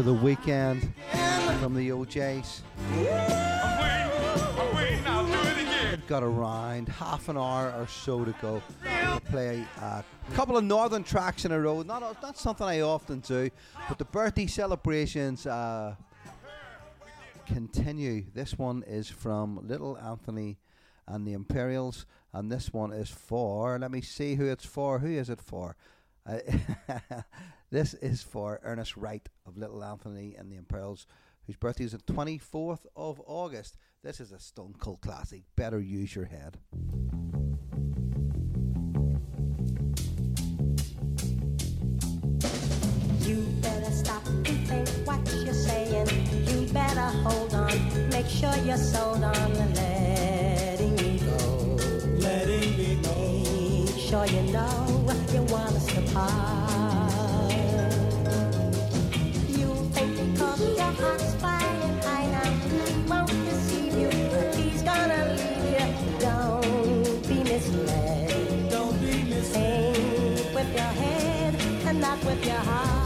The 0.06 0.14
weekend 0.14 0.94
from 1.60 1.74
the 1.74 1.90
OJs. 1.90 2.62
We've 5.90 6.08
got 6.08 6.22
around 6.22 6.90
half 6.90 7.28
an 7.28 7.38
hour 7.38 7.74
or 7.76 7.88
so 7.88 8.24
to 8.24 8.32
go. 8.40 8.62
We'll 8.84 9.20
play 9.22 9.66
a 9.82 10.04
couple 10.36 10.58
of 10.58 10.64
northern 10.64 11.04
tracks 11.04 11.44
in 11.44 11.52
a 11.52 11.60
row. 11.60 11.82
Not 11.82 12.22
not 12.22 12.38
something 12.38 12.68
I 12.68 12.82
often 12.82 13.22
do, 13.22 13.50
but 13.90 13.98
the 13.98 14.06
birthday 14.06 14.46
celebrations 14.46 15.48
uh, 15.48 15.96
continue. 17.48 18.26
This 18.32 18.60
one 18.60 18.84
is 18.86 19.10
from 19.10 19.68
Little 19.68 19.98
Anthony 19.98 20.60
and 21.08 21.26
the 21.26 21.34
Imperials, 21.34 22.06
and 22.32 22.52
this 22.52 22.72
one 22.72 22.92
is 22.92 23.10
for. 23.10 23.80
Let 23.80 23.90
me 23.90 24.02
see 24.02 24.36
who 24.36 24.46
it's 24.46 24.66
for. 24.66 25.00
Who 25.00 25.08
is 25.08 25.32
it 25.32 25.42
for? 25.42 25.76
This 27.72 27.96
is 27.96 28.22
for 28.22 28.60
Ernest 28.64 28.96
Wright 28.96 29.28
of 29.48 29.58
Little 29.58 29.84
Anthony 29.84 30.36
and 30.38 30.52
the 30.52 30.56
Imperials, 30.56 31.08
whose 31.48 31.56
birthday 31.56 31.86
is 31.86 31.94
the 31.94 31.98
24th 31.98 32.86
of 32.96 33.20
August. 33.26 33.76
This 34.04 34.20
is 34.20 34.32
a 34.32 34.40
Stone 34.40 34.76
Cold 34.78 35.02
classic. 35.02 35.44
Better 35.56 35.80
use 35.80 36.16
your 36.16 36.26
head. 36.26 36.60
You 43.22 43.42
better 43.62 43.92
stop 43.92 44.26
and 44.28 44.68
think 44.68 44.88
what 45.08 45.28
you're 45.34 45.54
saying. 45.56 46.08
You 46.46 46.72
better 46.72 47.02
hold 47.02 47.56
on. 47.56 48.10
Make 48.10 48.28
sure 48.28 48.56
you're 48.58 48.78
sold 48.78 49.24
on 49.24 49.74
letting 49.74 50.96
me 50.98 51.18
go. 51.18 51.78
Letting 52.20 52.78
me 52.78 53.00
go. 53.02 53.88
Make 53.88 54.00
sure 54.00 54.28
you 54.28 54.52
know 54.54 55.08
you 55.34 55.42
want 55.52 55.76
us 55.76 55.88
to 55.88 56.02
part. 56.14 56.65
With 70.56 70.74
your 70.74 70.84
head 70.84 71.56
and 71.86 72.02
not 72.02 72.24
with 72.24 72.46
your 72.46 72.56
heart. 72.56 73.05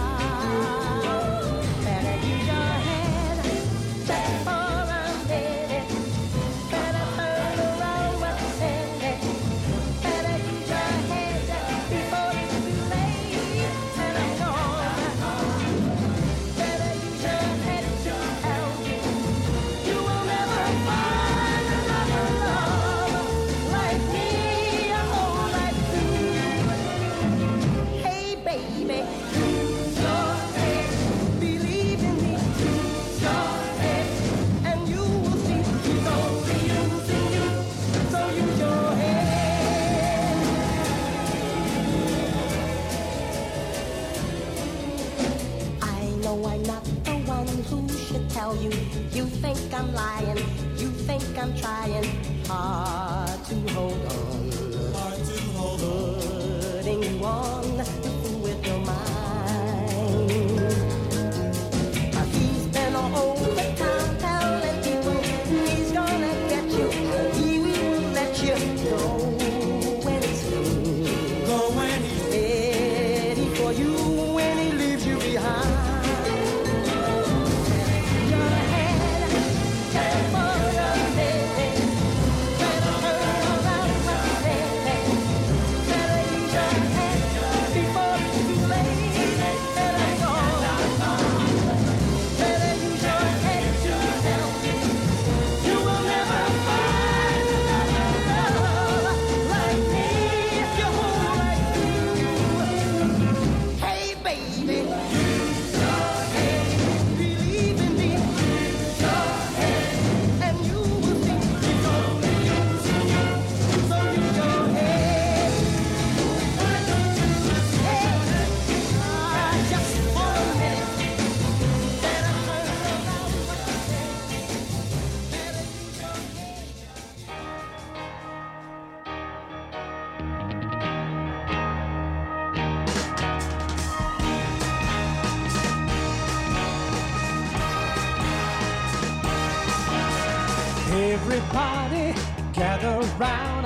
Tell 48.49 48.63
you. 48.63 48.71
You 49.11 49.25
think 49.25 49.59
I'm 49.73 49.93
lying. 49.93 50.37
You 50.77 50.89
think 51.07 51.23
I'm 51.37 51.55
trying 51.57 52.05
hard 52.47 53.45
to 53.45 53.55
hold 53.73 54.05
on. 54.05 54.51
Hard 54.93 55.19
to 55.25 55.41
hold 55.57 55.81
on. 55.83 56.77
Putting 56.77 57.03
you 57.03 57.23
on 57.23 57.98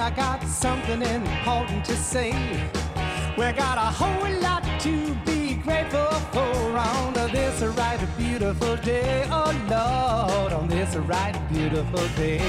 I 0.03 0.09
got 0.09 0.43
something 0.43 1.01
important 1.01 1.85
to 1.85 1.95
say. 1.95 2.34
We 3.38 3.49
got 3.53 3.77
a 3.77 3.89
whole 3.99 4.41
lot 4.41 4.61
to 4.81 5.15
be 5.25 5.53
grateful 5.53 6.11
for 6.34 6.77
on 6.77 7.13
this 7.31 7.61
right 7.61 8.05
beautiful 8.17 8.75
day. 8.75 9.25
Oh 9.31 9.53
Lord, 9.69 10.51
on 10.51 10.67
this 10.67 10.97
right 10.97 11.34
beautiful 11.49 12.05
day. 12.17 12.39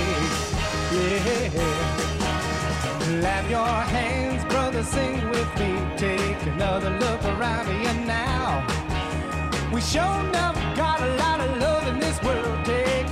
Yeah. 0.93 1.51
Clap 3.21 3.49
your 3.49 3.77
hands, 3.95 4.45
brother, 4.53 4.83
sing 4.83 5.31
with 5.31 5.51
me. 5.57 5.79
Take 5.97 6.43
another 6.47 6.91
look 6.91 7.23
around 7.25 7.69
you 7.69 8.05
now. 8.05 8.67
We 9.73 9.81
sure 9.81 10.03
enough 10.27 10.57
got 10.75 11.01
a 11.01 11.15
lot 11.23 11.34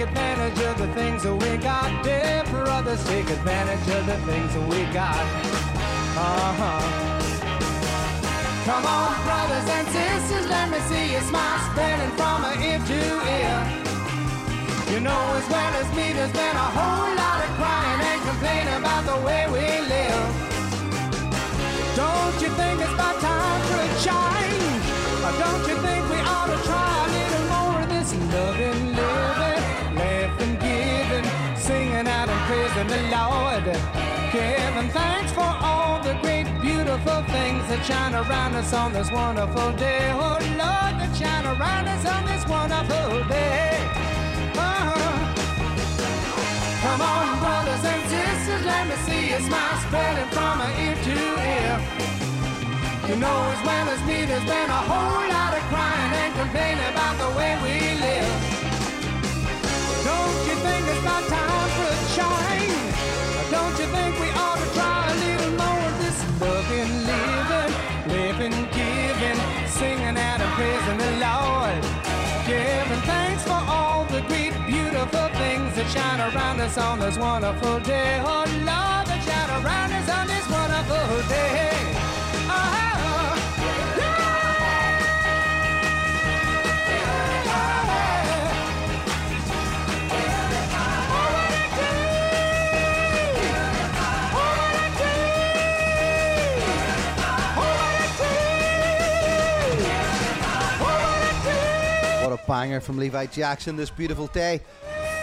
advantage 0.03 0.59
of 0.65 0.79
the 0.79 0.89
things 0.95 1.23
that 1.23 1.35
we 1.35 1.57
got. 1.59 1.89
Dear 2.03 2.43
brothers, 2.51 3.03
take 3.05 3.29
advantage 3.31 3.87
of 3.95 4.05
the 4.07 4.19
things 4.27 4.53
that 4.55 4.67
we 4.69 4.83
got. 4.93 5.23
Uh-huh. 6.19 7.13
Come 8.67 8.85
on, 8.87 9.15
brothers 9.23 9.67
and 9.71 9.87
sisters, 9.95 10.47
let 10.51 10.71
me 10.71 10.79
see 10.91 11.13
your 11.13 11.23
smile 11.23 11.59
spreading 11.71 12.11
from 12.19 12.43
ear 12.67 12.79
to 12.79 13.01
ear. 13.39 13.59
You 14.91 15.01
know 15.01 15.23
as 15.39 15.47
well 15.49 15.73
as 15.83 15.89
me, 15.95 16.13
there's 16.13 16.35
been 16.35 16.57
a 16.57 16.71
whole 16.79 17.13
lot 17.23 17.39
of 17.47 17.51
crying 17.59 18.01
and 18.11 18.21
complaining 18.27 18.79
about 18.83 19.07
the 19.07 19.19
way 19.27 19.47
we 19.55 19.67
live. 19.87 20.27
Don't 21.95 22.37
you 22.43 22.51
think 22.59 22.81
it's 22.83 22.93
about 22.93 23.17
time 23.23 23.61
for 23.71 23.79
a 23.79 23.91
change? 24.03 24.85
Or 25.23 25.33
don't 25.39 25.65
you 25.71 25.77
think 25.79 26.02
praising 32.85 33.11
the 33.11 33.17
Lord? 33.17 33.65
Giving 34.33 34.91
thanks 34.91 35.33
for 35.33 35.51
all 35.61 36.01
the 36.03 36.15
great, 36.23 36.47
beautiful 36.61 37.23
things 37.25 37.69
that 37.69 37.85
shine 37.85 38.15
around 38.15 38.55
us 38.55 38.73
on 38.73 38.93
this 38.93 39.11
wonderful 39.11 39.73
day. 39.73 40.11
Oh 40.13 40.39
Lord, 40.41 40.95
that 41.01 41.13
shine 41.15 41.45
around 41.45 41.87
us 41.89 42.05
on 42.07 42.25
this 42.25 42.47
wonderful 42.49 43.29
day. 43.29 43.77
Uh-huh. 44.57 45.35
Come 46.83 47.01
on, 47.01 47.39
brothers 47.41 47.85
and 47.85 48.03
sisters, 48.09 48.65
let 48.65 48.89
me 48.89 48.97
see 49.07 49.31
your 49.31 49.41
smile 49.41 49.79
spreading 49.87 50.31
from 50.33 50.61
ear 50.81 50.97
to 51.07 51.19
ear. 51.55 51.77
You 53.09 53.17
know 53.17 53.39
as 53.53 53.61
well 53.67 53.89
as 53.91 54.01
me, 54.07 54.25
there's 54.25 54.45
been 54.45 54.71
a 54.71 54.83
whole 54.89 55.29
lot 55.29 55.53
of 55.53 55.63
crying 55.69 56.13
and 56.23 56.33
complaining 56.35 56.89
about 56.93 57.19
the 57.19 57.31
way 57.37 57.53
we 57.63 58.01
live. 58.01 58.62
Shine 62.15 62.83
Don't 63.51 63.77
you 63.81 63.87
think 63.97 64.13
we 64.21 64.29
ought 64.43 64.59
to 64.63 64.69
try 64.77 65.01
a 65.13 65.17
little 65.25 65.53
more 65.61 65.79
with 65.85 65.99
this 66.05 66.19
looking 66.41 66.91
living, 67.13 67.73
living, 68.17 68.57
giving, 68.79 69.39
singing 69.67 70.17
at 70.17 70.39
a 70.47 70.49
prison 70.57 70.99
aloy, 71.11 71.73
giving 72.47 73.03
thanks 73.13 73.43
for 73.45 73.61
all 73.77 74.05
the 74.07 74.21
great 74.29 74.55
beautiful 74.67 75.29
things 75.41 75.71
that 75.77 75.89
shine 75.95 76.21
around 76.21 76.61
us 76.61 76.77
on 76.79 76.99
this 76.99 77.17
wonderful 77.19 77.81
day. 77.81 78.21
Oh 78.25 78.45
Lord, 78.71 79.05
that 79.11 79.21
shine 79.27 79.51
around 79.65 79.93
us 79.93 80.09
on 80.19 80.27
this 80.27 80.47
wonderful 80.51 81.29
day. 81.29 82.12
Banger 102.47 102.81
from 102.81 102.99
Levi 102.99 103.27
Jackson 103.27 103.77
this 103.77 103.91
beautiful 103.91 104.27
day. 104.29 104.61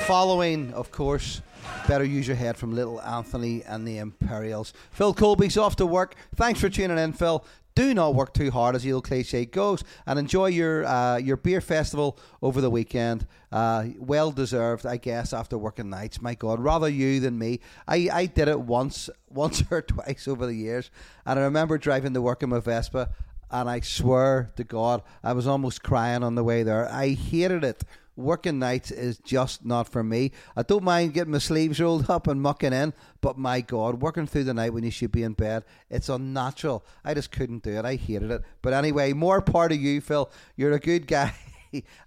Following, 0.05 0.73
of 0.73 0.91
course, 0.91 1.41
Better 1.87 2.03
Use 2.03 2.27
Your 2.27 2.37
Head 2.37 2.57
from 2.57 2.73
Little 2.73 3.01
Anthony 3.01 3.63
and 3.63 3.87
the 3.87 3.97
Imperials. 3.97 4.73
Phil 4.91 5.13
Colby's 5.13 5.57
off 5.57 5.75
to 5.77 5.85
work. 5.85 6.15
Thanks 6.35 6.59
for 6.59 6.69
tuning 6.69 6.97
in, 6.97 7.13
Phil. 7.13 7.45
Do 7.75 7.93
not 7.93 8.15
work 8.15 8.33
too 8.33 8.51
hard, 8.51 8.75
as 8.75 8.83
the 8.83 8.91
old 8.91 9.05
cliche 9.05 9.45
goes, 9.45 9.83
and 10.05 10.19
enjoy 10.19 10.47
your 10.47 10.85
uh, 10.85 11.17
your 11.17 11.37
beer 11.37 11.61
festival 11.61 12.17
over 12.41 12.59
the 12.59 12.69
weekend. 12.69 13.25
Uh, 13.51 13.85
well 13.97 14.31
deserved, 14.31 14.85
I 14.85 14.97
guess, 14.97 15.31
after 15.31 15.57
working 15.57 15.89
nights. 15.89 16.21
My 16.21 16.35
God, 16.35 16.59
rather 16.59 16.89
you 16.89 17.19
than 17.19 17.37
me. 17.37 17.61
I, 17.87 18.09
I 18.11 18.25
did 18.25 18.47
it 18.47 18.59
once, 18.59 19.09
once 19.29 19.63
or 19.71 19.81
twice 19.81 20.27
over 20.27 20.45
the 20.45 20.55
years, 20.55 20.91
and 21.25 21.39
I 21.39 21.43
remember 21.43 21.77
driving 21.77 22.13
to 22.15 22.21
work 22.21 22.43
in 22.43 22.49
my 22.49 22.59
Vespa, 22.59 23.09
and 23.51 23.69
I 23.69 23.80
swear 23.81 24.51
to 24.55 24.63
God, 24.63 25.01
I 25.23 25.34
was 25.34 25.47
almost 25.47 25.84
crying 25.84 26.23
on 26.23 26.35
the 26.35 26.43
way 26.43 26.63
there. 26.63 26.88
I 26.89 27.09
hated 27.09 27.63
it. 27.63 27.84
Working 28.15 28.59
nights 28.59 28.91
is 28.91 29.17
just 29.19 29.63
not 29.63 29.88
for 29.88 30.03
me. 30.03 30.31
I 30.55 30.63
don't 30.63 30.84
mind 30.84 31.13
getting 31.13 31.31
my 31.31 31.38
sleeves 31.38 31.80
rolled 31.80 32.09
up 32.09 32.27
and 32.27 32.41
mucking 32.41 32.73
in, 32.73 32.93
but 33.21 33.38
my 33.38 33.61
God, 33.61 34.01
working 34.01 34.27
through 34.27 34.43
the 34.43 34.53
night 34.53 34.73
when 34.73 34.84
you 34.84 34.91
should 34.91 35.13
be 35.13 35.23
in 35.23 35.34
bed, 35.34 35.63
it's 35.89 36.09
unnatural. 36.09 36.84
I 37.05 37.13
just 37.13 37.31
couldn't 37.31 37.63
do 37.63 37.77
it. 37.77 37.85
I 37.85 37.95
hated 37.95 38.30
it. 38.30 38.43
But 38.61 38.73
anyway, 38.73 39.13
more 39.13 39.41
part 39.41 39.71
of 39.71 39.80
you, 39.80 40.01
Phil. 40.01 40.30
You're 40.57 40.73
a 40.73 40.80
good 40.80 41.07
guy. 41.07 41.34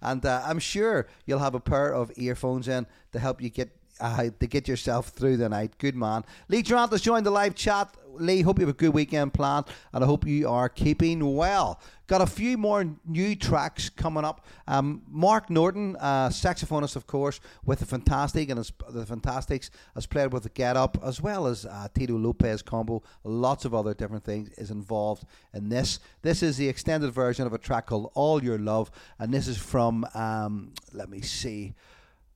and 0.01 0.25
uh, 0.25 0.43
I'm 0.45 0.59
sure 0.59 1.07
you'll 1.25 1.39
have 1.39 1.55
a 1.55 1.59
pair 1.59 1.93
of 1.93 2.11
earphones 2.15 2.67
in 2.67 2.85
to 3.11 3.19
help 3.19 3.41
you 3.41 3.49
get 3.49 3.75
uh, 4.03 4.29
to 4.39 4.47
get 4.47 4.67
yourself 4.67 5.07
through 5.09 5.37
the 5.37 5.49
night. 5.49 5.77
Good 5.77 5.95
man. 5.95 6.25
Lee 6.49 6.61
Durant 6.61 6.91
has 6.91 7.01
joined 7.01 7.25
the 7.25 7.31
live 7.31 7.55
chat. 7.55 7.95
Lee, 8.15 8.41
hope 8.41 8.59
you 8.59 8.65
have 8.67 8.75
a 8.75 8.77
good 8.77 8.93
weekend 8.93 9.33
planned, 9.33 9.65
and 9.91 10.03
I 10.03 10.07
hope 10.07 10.27
you 10.27 10.47
are 10.47 10.69
keeping 10.69 11.35
well. 11.35 11.79
Got 12.05 12.21
a 12.21 12.27
few 12.27 12.59
more 12.59 12.85
new 13.07 13.35
tracks 13.35 13.89
coming 13.89 14.23
up. 14.23 14.45
Um, 14.67 15.01
Mark 15.09 15.49
Norton, 15.49 15.95
uh, 15.99 16.29
saxophonist, 16.29 16.95
of 16.95 17.07
course, 17.07 17.39
with 17.65 17.79
the 17.79 17.87
Fantastic 17.87 18.49
and 18.49 18.59
his, 18.59 18.71
the 18.89 19.05
Fantastics, 19.05 19.71
has 19.95 20.05
played 20.05 20.31
with 20.31 20.43
the 20.43 20.49
Get 20.49 20.77
Up 20.77 20.97
as 21.03 21.21
well 21.21 21.47
as 21.47 21.65
uh, 21.65 21.87
Tito 21.95 22.15
Lopez 22.15 22.61
combo. 22.61 23.01
Lots 23.23 23.65
of 23.65 23.73
other 23.73 23.95
different 23.95 24.25
things 24.25 24.49
is 24.59 24.69
involved 24.69 25.25
in 25.53 25.69
this. 25.69 25.99
This 26.21 26.43
is 26.43 26.57
the 26.57 26.67
extended 26.67 27.11
version 27.11 27.47
of 27.47 27.53
a 27.53 27.57
track 27.57 27.87
called 27.87 28.11
All 28.13 28.43
Your 28.43 28.59
Love, 28.59 28.91
and 29.17 29.33
this 29.33 29.47
is 29.47 29.57
from. 29.57 30.05
Um, 30.13 30.73
let 30.91 31.09
me 31.09 31.21
see. 31.21 31.73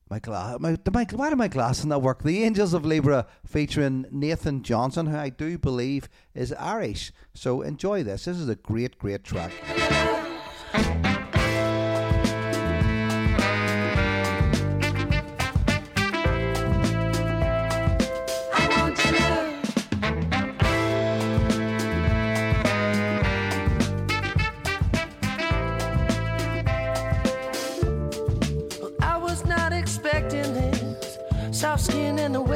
My 0.10 0.20
glass, 0.20 0.58
my, 0.60 0.78
my, 0.94 1.06
why 1.12 1.30
do 1.30 1.36
my 1.36 1.50
glasses 1.50 1.86
not 1.86 2.02
work? 2.02 2.24
The 2.24 2.44
Angels 2.44 2.74
of 2.74 2.86
Libra 2.86 3.28
featuring 3.46 4.06
Nathan 4.10 4.64
Johnson, 4.64 5.08
who 5.08 5.18
I 5.18 5.28
do 5.28 5.58
believe 5.58 6.08
is 6.34 6.54
Irish. 6.54 7.12
So 7.34 7.62
enjoy 7.62 8.04
this. 8.04 8.24
This 8.24 8.38
is 8.38 8.48
a 8.48 8.56
great, 8.56 8.98
great 8.98 9.26
track. 9.26 9.52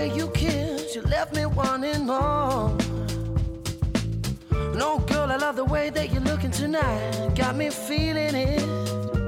Way 0.02 0.15
you 0.15 0.28
kiss, 0.30 0.95
you 0.95 1.02
left 1.03 1.36
me 1.36 1.45
wanting 1.45 2.06
more. 2.06 2.76
No, 4.73 4.99
girl, 4.99 5.32
I 5.32 5.38
love 5.38 5.56
the 5.56 5.65
way 5.65 5.90
that 5.91 6.11
you're 6.11 6.22
looking 6.22 6.52
tonight. 6.52 7.36
Got 7.36 7.56
me 7.56 7.69
feeling 7.69 8.36
it. 8.36 9.20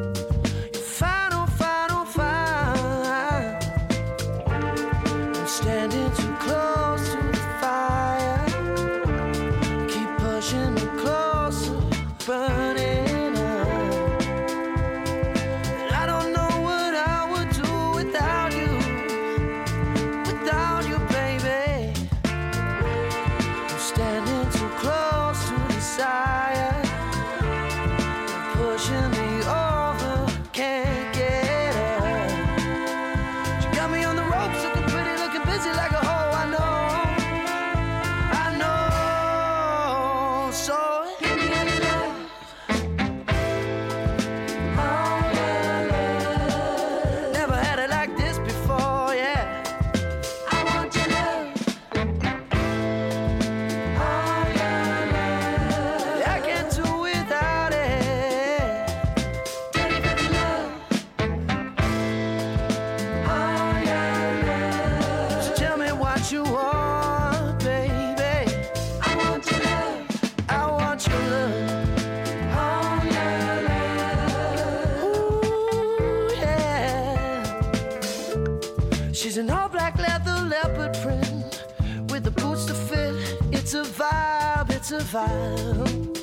Vibe. 85.13 86.17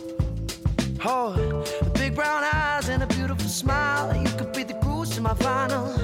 Oh, 1.05 1.65
big 1.95 2.17
brown 2.17 2.43
eyes 2.43 2.89
and 2.89 3.05
a 3.05 3.07
beautiful 3.07 3.49
smile. 3.49 4.17
You 4.17 4.29
could 4.37 4.53
be 4.53 4.65
the 4.65 4.75
goose 4.75 5.11
to 5.15 5.21
my 5.21 5.35
vinyl. 5.35 6.00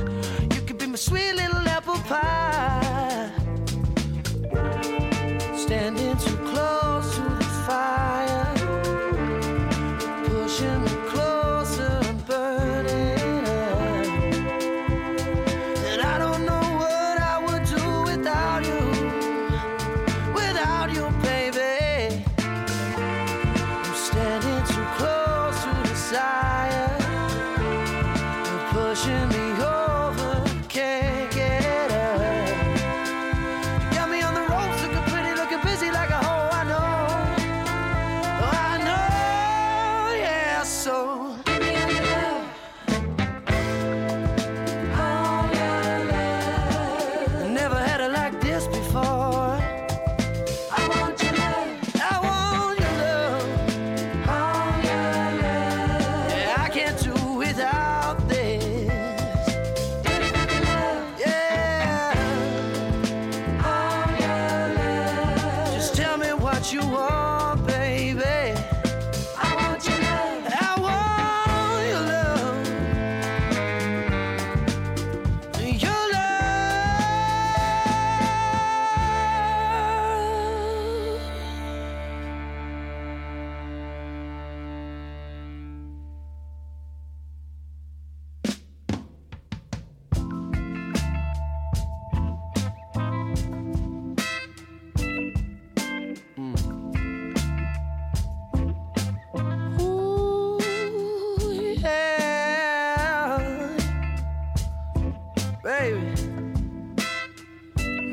Baby. 105.66 106.00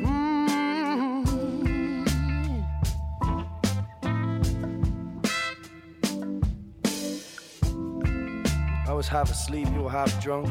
Mm. 0.02 1.24
I 8.88 8.92
was 8.92 9.06
half 9.06 9.30
asleep, 9.30 9.68
you 9.72 9.82
were 9.82 9.90
half 9.90 10.20
drunk. 10.20 10.48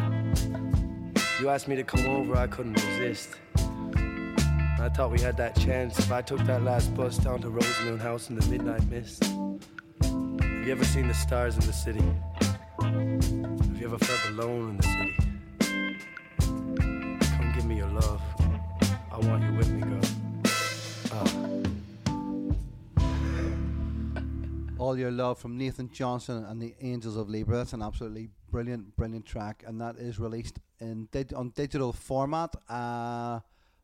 You 1.42 1.50
asked 1.50 1.68
me 1.68 1.76
to 1.76 1.84
come 1.84 2.06
over, 2.06 2.38
I 2.38 2.48
couldn't 2.48 2.82
resist. 2.86 3.32
I 4.80 4.90
thought 4.96 5.12
we 5.12 5.20
had 5.20 5.36
that 5.38 5.58
chance 5.60 6.00
if 6.00 6.10
I 6.10 6.22
took 6.22 6.40
that 6.46 6.64
last 6.64 6.96
bus 6.96 7.18
down 7.18 7.42
to 7.42 7.50
Rosemoon 7.50 8.00
House 8.00 8.30
in 8.30 8.38
the 8.38 8.48
midnight 8.48 8.86
mist. 8.90 9.26
Have 9.26 10.66
you 10.66 10.72
ever 10.72 10.86
seen 10.86 11.10
the 11.10 11.14
stars 11.14 11.56
in 11.56 11.66
the 11.66 11.74
city? 11.74 12.04
Have 12.80 13.78
you 13.78 13.88
ever 13.88 13.98
felt 13.98 14.26
alone 14.30 14.70
in 14.70 14.78
the 14.78 14.84
city? 14.84 15.13
With 19.58 19.72
me, 19.72 19.82
girl. 19.82 20.02
Ah. 21.12 21.44
All 24.80 24.98
Your 24.98 25.12
Love 25.12 25.38
from 25.38 25.58
Nathan 25.58 25.92
Johnson 25.92 26.44
and 26.46 26.62
the 26.62 26.74
Angels 26.82 27.16
of 27.16 27.30
Libra. 27.30 27.58
That's 27.58 27.74
an 27.74 27.82
absolutely 27.82 28.30
brilliant, 28.50 28.96
brilliant 28.96 29.26
track, 29.26 29.64
and 29.68 29.80
that 29.80 29.98
is 29.98 30.20
released 30.20 30.60
in 30.80 31.08
on 31.36 31.50
digital 31.50 31.94
format 31.94 32.56
uh, 32.68 33.40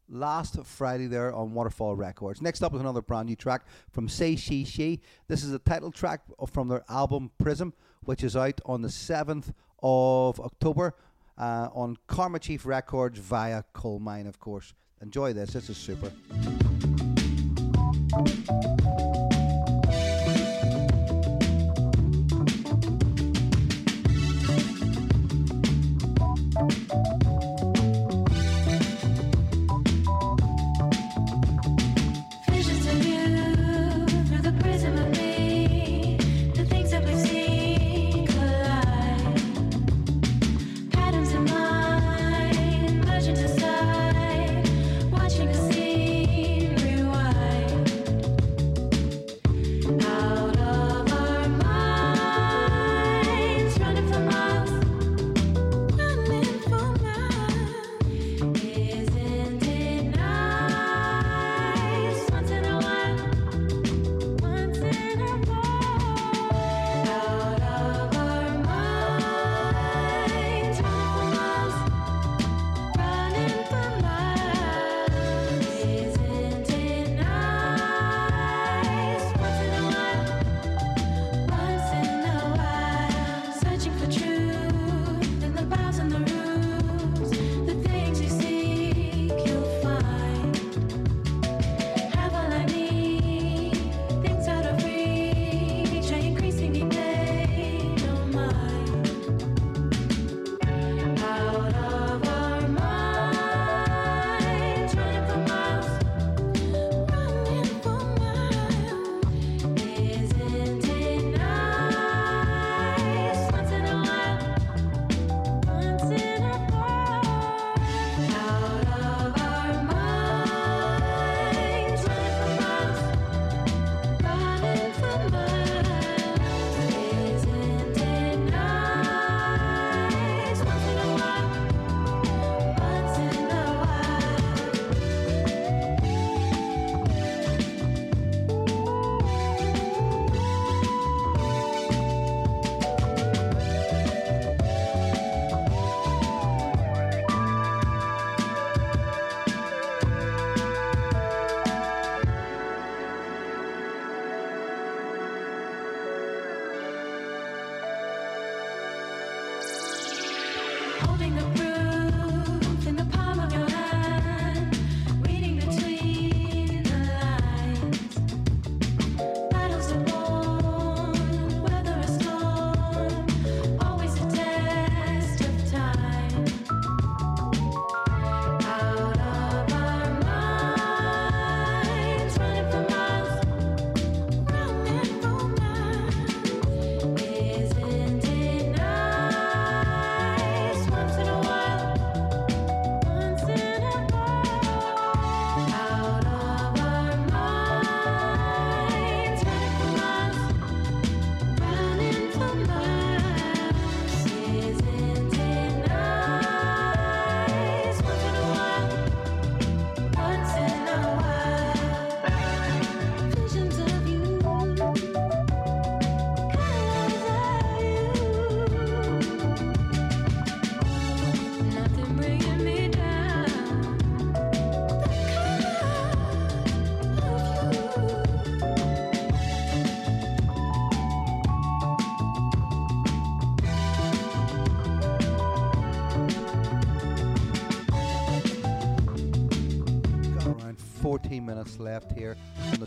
last 0.10 0.64
Friday 0.66 1.08
there 1.08 1.34
on 1.34 1.54
Waterfall 1.54 1.96
Records. 1.96 2.42
Next 2.42 2.64
up 2.64 2.74
is 2.74 2.82
another 2.82 3.02
brand 3.02 3.28
new 3.28 3.36
track 3.36 3.66
from 3.92 4.10
Say 4.10 4.36
She 4.36 4.66
She. 4.66 5.02
This 5.28 5.44
is 5.44 5.54
a 5.54 5.60
title 5.60 5.92
track 5.92 6.22
from 6.48 6.68
their 6.68 6.84
album 6.90 7.32
Prism, 7.38 7.74
which 8.02 8.24
is 8.24 8.36
out 8.36 8.60
on 8.66 8.82
the 8.82 8.88
7th 8.88 9.54
of 9.84 10.40
October 10.40 10.96
uh, 11.38 11.70
on 11.74 11.96
Karma 12.08 12.40
Chief 12.40 12.66
Records 12.66 13.20
via 13.20 13.64
Colemine, 13.74 14.28
of 14.28 14.40
course. 14.40 14.74
Enjoy 15.02 15.32
this, 15.34 15.52
this 15.52 15.70
is 15.70 15.78
super. 15.78 16.12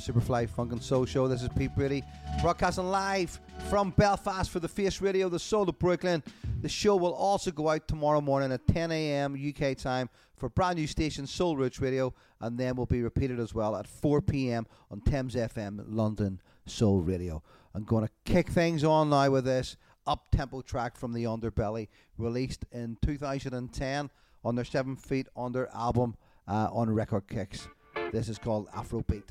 Superfly 0.02 0.48
Funk 0.48 0.72
and 0.72 0.82
Soul 0.82 1.06
Show. 1.06 1.28
This 1.28 1.42
is 1.42 1.48
Pete 1.56 1.72
Brady, 1.76 2.02
broadcasting 2.40 2.90
live 2.90 3.38
from 3.70 3.90
Belfast 3.90 4.50
for 4.50 4.58
the 4.58 4.66
Face 4.66 5.00
Radio, 5.00 5.28
the 5.28 5.38
Soul 5.38 5.68
of 5.68 5.78
Brooklyn. 5.78 6.24
The 6.60 6.68
show 6.68 6.96
will 6.96 7.14
also 7.14 7.52
go 7.52 7.68
out 7.68 7.86
tomorrow 7.86 8.20
morning 8.20 8.50
at 8.50 8.66
10 8.66 8.90
a.m. 8.90 9.36
UK 9.36 9.76
time 9.76 10.10
for 10.36 10.48
brand 10.48 10.76
new 10.76 10.88
station 10.88 11.24
Soul 11.24 11.56
Roots 11.56 11.80
Radio, 11.80 12.12
and 12.40 12.58
then 12.58 12.74
will 12.74 12.86
be 12.86 13.00
repeated 13.00 13.38
as 13.38 13.54
well 13.54 13.76
at 13.76 13.86
4 13.86 14.20
p.m. 14.22 14.66
on 14.90 15.00
Thames 15.02 15.36
FM 15.36 15.84
London 15.86 16.40
Soul 16.66 17.00
Radio. 17.02 17.40
I'm 17.72 17.84
going 17.84 18.04
to 18.04 18.12
kick 18.24 18.48
things 18.48 18.82
on 18.82 19.10
now 19.10 19.30
with 19.30 19.44
this 19.44 19.76
up 20.04 20.32
tempo 20.32 20.62
track 20.62 20.96
from 20.96 21.12
the 21.12 21.22
Underbelly, 21.24 21.86
released 22.18 22.64
in 22.72 22.96
2010 23.02 24.10
on 24.44 24.56
their 24.56 24.64
Seven 24.64 24.96
Feet 24.96 25.28
Under 25.36 25.68
album 25.72 26.16
uh, 26.48 26.70
on 26.72 26.90
Record 26.90 27.28
Kicks. 27.28 27.68
This 28.10 28.28
is 28.28 28.36
called 28.36 28.68
Afrobeat. 28.72 29.28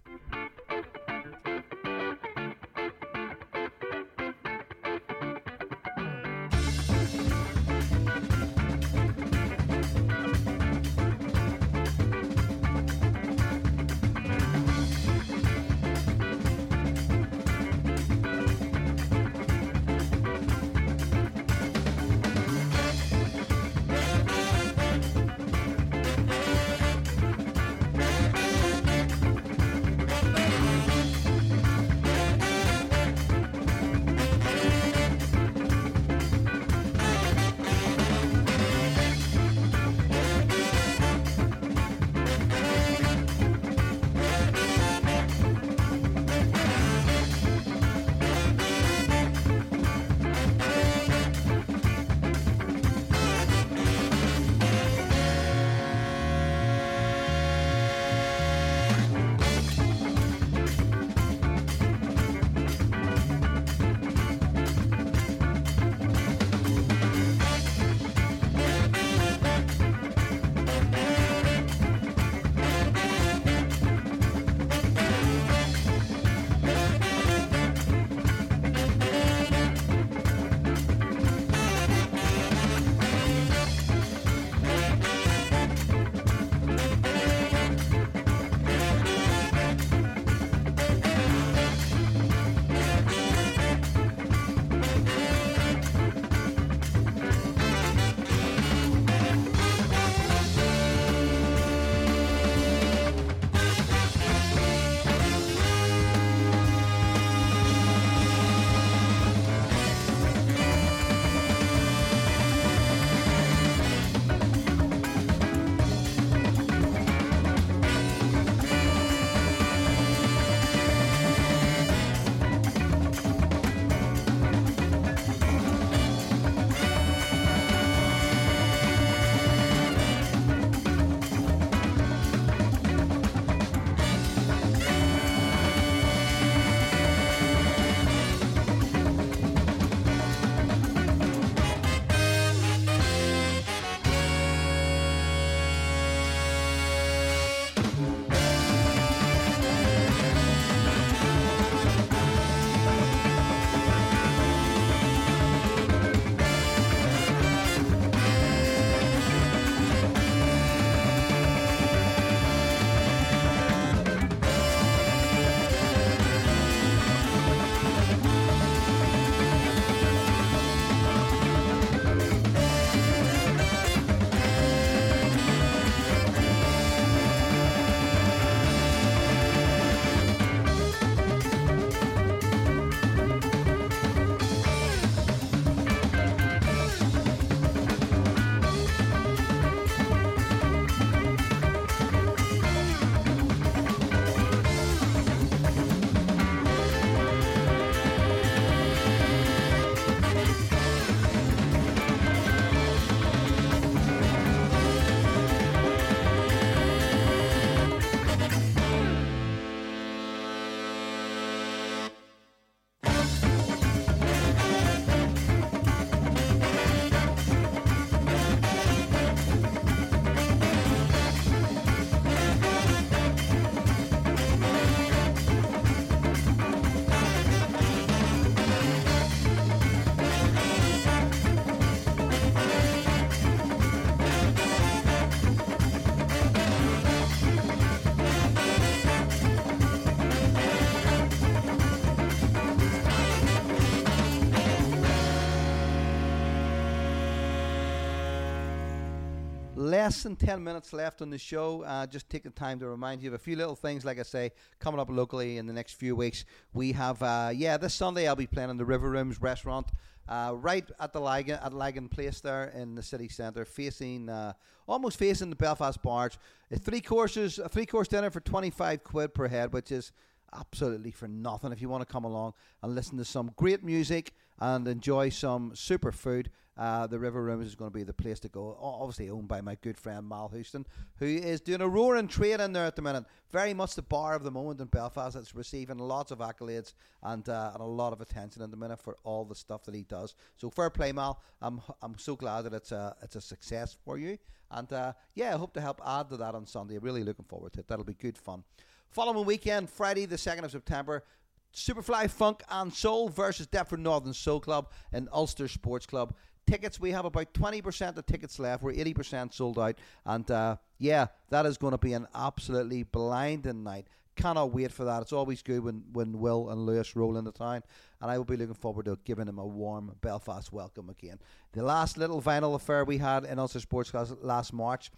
Less 250.02 250.23
than 250.23 250.36
10 250.36 250.64
minutes 250.64 250.94
left 250.94 251.22
on 251.22 251.30
the 251.30 251.38
show. 251.38 251.84
Uh, 251.84 252.07
just 252.07 252.28
take 252.28 252.41
the 252.41 252.49
time 252.49 252.80
to 252.80 252.88
remind 252.88 253.22
you 253.22 253.30
of 253.30 253.36
a 253.36 253.38
few 253.38 253.56
little 253.56 253.76
things, 253.76 254.03
like 254.03 254.18
I 254.18 254.23
say, 254.23 254.52
coming 254.80 254.99
up 254.99 255.11
locally 255.11 255.57
in 255.57 255.68
the 255.68 255.73
next 255.73 255.94
few 255.94 256.15
weeks. 256.15 256.44
We 256.73 256.91
have, 256.94 257.22
uh, 257.22 257.52
yeah, 257.53 257.78
this 257.78 257.94
Sunday 257.94 258.28
I'll 258.28 258.36
be 258.36 258.48
playing 258.48 258.72
in 258.72 258.78
the 258.78 258.86
River 258.86 259.11
Rooms 259.11 259.40
restaurant 259.40 259.91
uh, 260.28 260.53
right 260.56 260.90
at 260.99 261.14
the 261.14 261.22
Lagan 261.22 261.60
at 261.61 261.72
Lagan 261.72 262.10
Place 262.10 262.40
there 262.40 262.73
in 262.76 262.95
the 262.95 263.03
city 263.03 263.28
centre, 263.28 263.64
facing 263.64 264.28
uh, 264.28 264.53
almost 264.88 265.19
facing 265.19 265.52
the 265.52 265.56
Belfast 265.56 266.02
Barge. 266.02 266.40
It's 266.72 266.84
three 266.84 267.02
courses, 267.02 267.60
a 267.60 267.69
three 267.69 267.86
course 267.86 268.07
dinner 268.07 268.32
for 268.32 268.40
twenty 268.40 268.72
five 268.72 269.03
quid 269.03 269.36
per 269.36 269.48
head, 269.48 269.72
which 269.72 269.91
is 269.91 270.11
absolutely 270.52 271.11
for 271.11 271.28
nothing. 271.28 271.72
If 271.72 271.80
you 271.80 271.90
want 271.90 272.02
to 272.02 272.11
come 272.11 272.23
along 272.23 272.53
and 272.82 272.95
listen 272.95 273.19
to 273.19 273.26
some 273.26 273.52
great 273.56 273.84
music 273.84 274.34
and 274.60 274.88
enjoy 274.88 275.30
some 275.30 275.76
super 275.76 276.11
food, 276.11 276.49
uh, 276.77 277.06
the 277.07 277.19
River 277.19 277.43
Rooms 277.43 277.68
is 277.68 277.76
going 277.76 277.91
to 277.91 277.95
be 277.95 278.03
the 278.03 278.14
place 278.14 278.39
to 278.39 278.49
go. 278.49 278.77
Obviously 278.80 279.30
owned 279.30 279.48
by 279.48 279.61
my 279.61 279.76
good 279.81 279.98
friend 279.98 280.27
Mal 280.27 280.49
Houston, 280.49 280.85
who 281.18 281.26
is 281.26 281.61
doing 281.61 281.81
a 281.81 281.88
roaring 281.88 282.27
trade 282.27 282.60
in 282.60 282.73
there 282.73 282.85
at 282.85 282.95
the 282.95 283.02
minute. 283.02 283.26
Very 283.52 283.73
much 283.73 283.95
the 283.95 284.02
bar 284.02 284.35
of 284.35 284.43
the 284.43 284.52
moment 284.52 284.80
in 284.80 284.88
Belfast. 284.88 285.35
It's 285.35 285.53
receiving 285.53 285.98
lots 285.98 286.31
of 286.31 286.39
accolades 286.39 286.93
and, 287.23 287.48
uh, 287.49 287.72
and 287.73 287.81
a 287.81 287.85
lot 287.85 288.14
of 288.14 288.22
attention 288.22 288.61
at 288.61 288.72
the 288.72 288.77
minute 288.77 289.02
for 289.02 289.18
all 289.23 289.43
the 289.43 289.56
stuff 289.56 289.84
that 289.84 289.95
he 289.95 290.03
does. 290.03 290.35
So 290.57 290.69
fair 290.69 290.89
play, 290.89 291.11
Mal. 291.11 291.41
I'm 291.61 291.81
I'm 292.02 292.18
so 292.18 292.35
glad 292.35 292.64
that 292.64 292.73
it's 292.73 292.91
a 292.91 293.15
it's 293.22 293.35
a 293.35 293.41
success 293.41 293.98
for 294.06 294.18
you. 294.18 294.38
And 294.72 294.91
uh, 294.93 295.14
yeah, 295.35 295.53
I 295.53 295.57
hope 295.57 295.73
to 295.73 295.81
help 295.81 296.02
add 296.06 296.30
to 296.30 296.38
that 296.38 296.56
on 296.56 296.65
Sunday. 296.65 296.98
Really 296.98 297.23
looking 297.23 297.45
forward 297.45 297.73
to 297.73 297.81
it. 297.81 297.88
That'll 297.88 298.06
be 298.06 298.14
good 298.14 298.38
fun. 298.38 298.64
Following 299.10 299.45
weekend, 299.45 299.89
Friday 299.89 300.26
the 300.26 300.38
second 300.38 300.64
of 300.64 300.72
September. 300.72 301.26
Superfly 301.73 302.30
Funk 302.30 302.64
and 302.69 302.93
Soul 302.93 303.30
versus 303.30 303.65
Deptford 303.65 303.99
Northern 303.99 304.34
Soul 304.34 304.60
Club 304.60 304.91
in 305.14 305.30
Ulster 305.31 305.68
Sports 305.68 306.06
Club. 306.06 306.35
Tickets, 306.72 307.02
we 307.02 307.11
have 307.11 307.26
about 307.26 307.53
20% 307.53 308.15
of 308.15 308.26
tickets 308.26 308.57
left. 308.57 308.81
We're 308.81 308.93
80% 308.93 309.53
sold 309.53 309.77
out. 309.77 309.98
And 310.26 310.49
uh, 310.49 310.77
yeah, 310.99 311.27
that 311.49 311.65
is 311.65 311.77
going 311.77 311.91
to 311.91 311.98
be 311.98 312.14
an 312.14 312.27
absolutely 312.34 313.03
blinding 313.03 313.84
night. 313.84 314.07
Cannot 314.38 314.72
wait 314.72 314.93
for 314.93 315.03
that. 315.03 315.22
It's 315.22 315.34
always 315.34 315.61
good 315.61 315.84
when, 315.84 316.06
when 316.14 316.39
Will 316.39 316.69
and 316.69 316.85
Lewis 316.85 317.14
roll 317.14 317.35
into 317.35 317.52
town. 317.52 317.84
And 318.22 318.31
I 318.31 318.38
will 318.38 318.45
be 318.45 318.56
looking 318.56 318.73
forward 318.73 319.03
to 319.03 319.19
giving 319.26 319.48
them 319.48 319.60
a 319.60 319.65
warm 319.65 320.15
Belfast 320.22 320.72
welcome 320.72 321.10
again. 321.10 321.39
The 321.73 321.84
last 321.84 322.18
little 322.18 322.41
vinyl 322.41 322.73
affair 322.76 323.03
we 323.03 323.18
had 323.18 323.43
in 323.43 323.60
Ulster 323.60 323.81
Sports 323.81 324.10
Club 324.10 324.30
last 324.41 324.72
March 324.72 325.11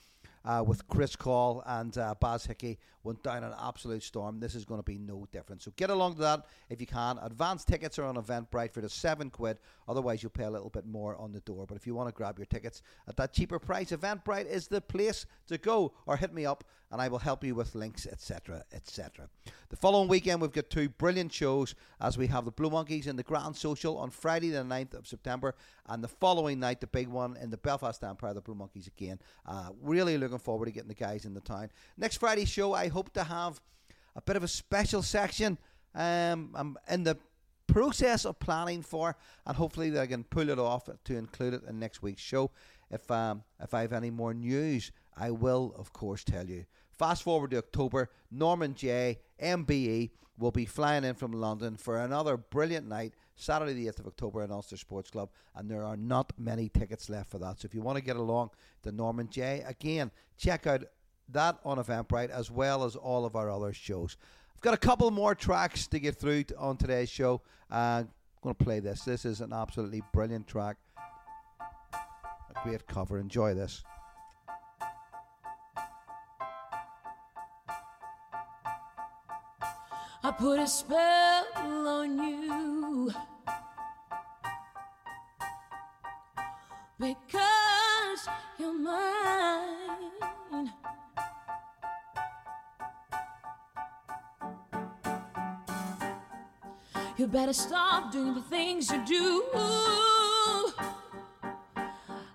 uh, 0.46 0.64
with 0.66 0.88
Chris 0.88 1.16
Call 1.16 1.64
and 1.66 1.98
uh, 1.98 2.16
Baz 2.20 2.46
Hickey 2.46 2.78
went 3.04 3.22
down 3.24 3.44
an 3.44 3.54
absolute 3.62 4.04
storm. 4.04 4.40
This 4.40 4.56
is 4.56 4.66
going 4.66 4.80
to 4.80 4.84
be 4.84 4.98
no 4.98 5.28
different. 5.32 5.62
So 5.62 5.72
get 5.76 5.90
along 5.90 6.16
to 6.16 6.22
that 6.22 6.46
if 6.70 6.80
you 6.80 6.88
can. 6.88 7.18
Advance 7.22 7.66
tickets 7.66 8.00
are 8.00 8.06
on 8.06 8.16
Eventbrite 8.16 8.72
for 8.72 8.82
the 8.82 8.90
seven 8.90 9.30
quid. 9.30 9.58
Otherwise, 9.88 10.24
you'll 10.24 10.32
pay 10.32 10.46
a 10.46 10.50
little 10.50 10.70
bit 10.70 10.86
more 10.86 11.16
on 11.18 11.32
the 11.32 11.42
door. 11.42 11.66
But 11.68 11.76
if 11.76 11.86
you 11.86 11.96
want 11.96 12.10
to 12.10 12.14
grab 12.14 12.38
your 12.38 12.46
tickets 12.46 12.82
at 13.08 13.18
that 13.18 13.34
cheaper 13.34 13.60
price, 13.60 13.92
Eventbrite 13.92 14.48
is 14.48 14.68
the 14.68 14.82
place 14.82 15.26
to 15.48 15.58
go. 15.58 15.94
Or 16.06 16.18
hit 16.18 16.34
me 16.34 16.46
up 16.46 16.64
and 16.94 17.02
I 17.02 17.08
will 17.08 17.18
help 17.18 17.44
you 17.44 17.56
with 17.56 17.74
links, 17.74 18.06
etc., 18.06 18.64
etc. 18.72 19.28
The 19.70 19.76
following 19.76 20.08
weekend, 20.08 20.40
we've 20.40 20.52
got 20.52 20.70
two 20.70 20.90
brilliant 20.90 21.34
shows 21.34 21.74
as 22.00 22.20
we 22.20 22.28
have 22.28 22.46
the 22.46 22.52
Blue 22.52 22.70
Monkeys 22.70 23.08
in 23.08 23.16
the 23.16 23.24
Grand 23.24 23.56
Social 23.56 23.98
on 23.98 24.12
Friday, 24.12 24.52
the 24.52 24.60
9th 24.60 24.94
of 24.94 25.08
September, 25.08 25.56
and 25.88 26.04
the 26.04 26.08
following 26.08 26.60
night, 26.60 26.82
the 26.82 26.88
big 26.88 27.08
one 27.08 27.36
in 27.38 27.50
the 27.50 27.58
Belfast 27.58 28.04
Empire, 28.04 28.36
the 28.36 28.42
Blue 28.42 28.54
Monkeys 28.54 28.86
again. 28.86 29.18
Uh, 29.44 29.70
really 29.82 30.20
looking 30.20 30.38
forward 30.38 30.68
to 30.68 30.72
getting 30.72 30.88
the 30.88 30.94
guys 30.94 31.26
in 31.26 31.34
the 31.34 31.42
town. 31.42 31.72
Next 31.98 32.18
Friday's 32.18 32.50
show, 32.50 32.74
I 32.74 32.90
hope 32.90 33.12
to 33.14 33.24
have 33.24 33.60
a 34.16 34.22
bit 34.22 34.36
of 34.36 34.44
a 34.44 34.48
special 34.48 35.02
section. 35.02 35.58
Um, 35.96 36.52
I'm 36.54 36.78
in 36.88 37.06
the 37.06 37.18
process 37.66 38.24
of 38.24 38.38
planning 38.38 38.84
for, 38.84 39.18
and 39.48 39.58
hopefully 39.58 39.98
I 40.00 40.06
can 40.06 40.26
pull 40.26 40.48
it 40.48 40.60
off 40.60 40.88
to 41.06 41.18
include 41.18 41.56
it 41.56 41.64
in 41.68 41.80
next 41.80 42.04
week's 42.04 42.22
show. 42.22 42.52
If 42.92 43.10
um, 43.10 43.44
if 43.60 43.74
I 43.74 43.82
have 43.82 43.94
any 43.94 44.12
more 44.12 44.36
news, 44.36 44.92
I 45.18 45.32
will 45.32 45.74
of 45.78 45.94
course 45.94 46.24
tell 46.24 46.48
you. 46.48 46.66
Fast 46.92 47.24
forward 47.24 47.52
to 47.52 47.58
October, 47.58 48.10
Norman 48.32 48.76
Jay. 48.76 49.20
MBE 49.42 50.12
will 50.38 50.52
be 50.52 50.66
flying 50.66 51.04
in 51.04 51.16
from 51.16 51.32
London 51.32 51.76
for 51.76 51.98
another 52.00 52.38
brilliant 52.38 52.88
night, 52.88 53.14
Saturday 53.36 53.74
the 53.74 53.88
8th 53.88 54.00
of 54.00 54.08
October 54.08 54.44
in 54.44 54.52
Ulster 54.52 54.78
Sports 54.78 55.10
Club, 55.10 55.30
and 55.56 55.70
there 55.70 55.84
are 55.84 55.98
not 55.98 56.34
many 56.38 56.70
tickets 56.70 57.10
left 57.10 57.30
for 57.30 57.40
that. 57.40 57.60
So 57.60 57.66
if 57.66 57.74
you 57.74 57.82
want 57.82 57.98
to 57.98 58.04
get 58.04 58.16
along 58.16 58.52
to 58.84 58.92
Norman 58.92 59.30
Jay, 59.30 59.64
again, 59.68 60.12
check 60.38 60.68
out 60.68 60.84
that 61.30 61.60
on 61.64 61.78
Eventbrite 61.78 62.30
as 62.30 62.52
well 62.52 62.84
as 62.84 62.96
all 62.96 63.26
of 63.26 63.36
our 63.36 63.50
other 63.50 63.74
shows. 63.74 64.18
I've 64.56 64.62
got 64.62 64.74
a 64.74 64.78
couple 64.78 65.10
more 65.12 65.36
tracks 65.36 65.88
to 65.88 66.00
get 66.00 66.16
through 66.16 66.46
on 66.58 66.78
today's 66.78 67.10
show. 67.10 67.42
Uh, 67.72 68.04
I'm 68.06 68.10
going 68.42 68.56
to 68.56 68.64
play 68.64 68.80
this. 68.80 69.04
This 69.04 69.26
is 69.26 69.42
an 69.42 69.54
absolutely 69.54 70.04
brilliant 70.14 70.48
track. 70.48 70.78
A 71.94 72.64
great 72.64 72.86
cover. 72.88 73.18
Enjoy 73.18 73.54
this. 73.54 73.84
Put 80.38 80.60
a 80.60 80.68
spell 80.68 81.46
on 81.88 82.18
you 82.18 83.12
because 87.00 88.28
you're 88.58 88.74
mine. 88.74 90.72
You 97.18 97.28
better 97.28 97.54
stop 97.54 98.12
doing 98.12 98.34
the 98.34 98.42
things 98.42 98.90
you 98.92 99.06
do. 99.06 99.44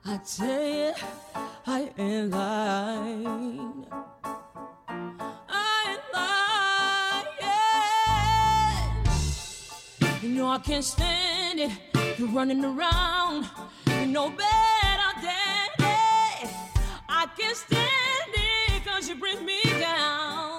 I 0.04 0.20
tell 0.24 0.62
you, 0.62 0.92
I 1.66 1.90
ain't 1.98 2.30
lying. 2.30 3.67
I 10.50 10.58
can't 10.58 10.82
stand 10.82 11.60
it. 11.60 11.70
You're 12.18 12.28
running 12.28 12.64
around. 12.64 13.46
You 13.86 14.06
know 14.06 14.30
better, 14.30 15.20
daddy. 15.20 16.50
I 17.06 17.26
can't 17.38 17.56
stand 17.56 18.32
it 18.32 18.84
cause 18.86 19.10
you 19.10 19.16
bring 19.16 19.44
me 19.44 19.60
down. 19.78 20.58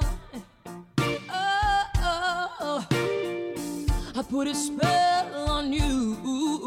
Oh, 1.30 1.86
oh, 1.98 2.52
oh. 2.60 2.88
I 4.16 4.22
put 4.22 4.48
a 4.48 4.54
spell 4.54 5.50
on 5.50 5.74
you. 5.74 6.59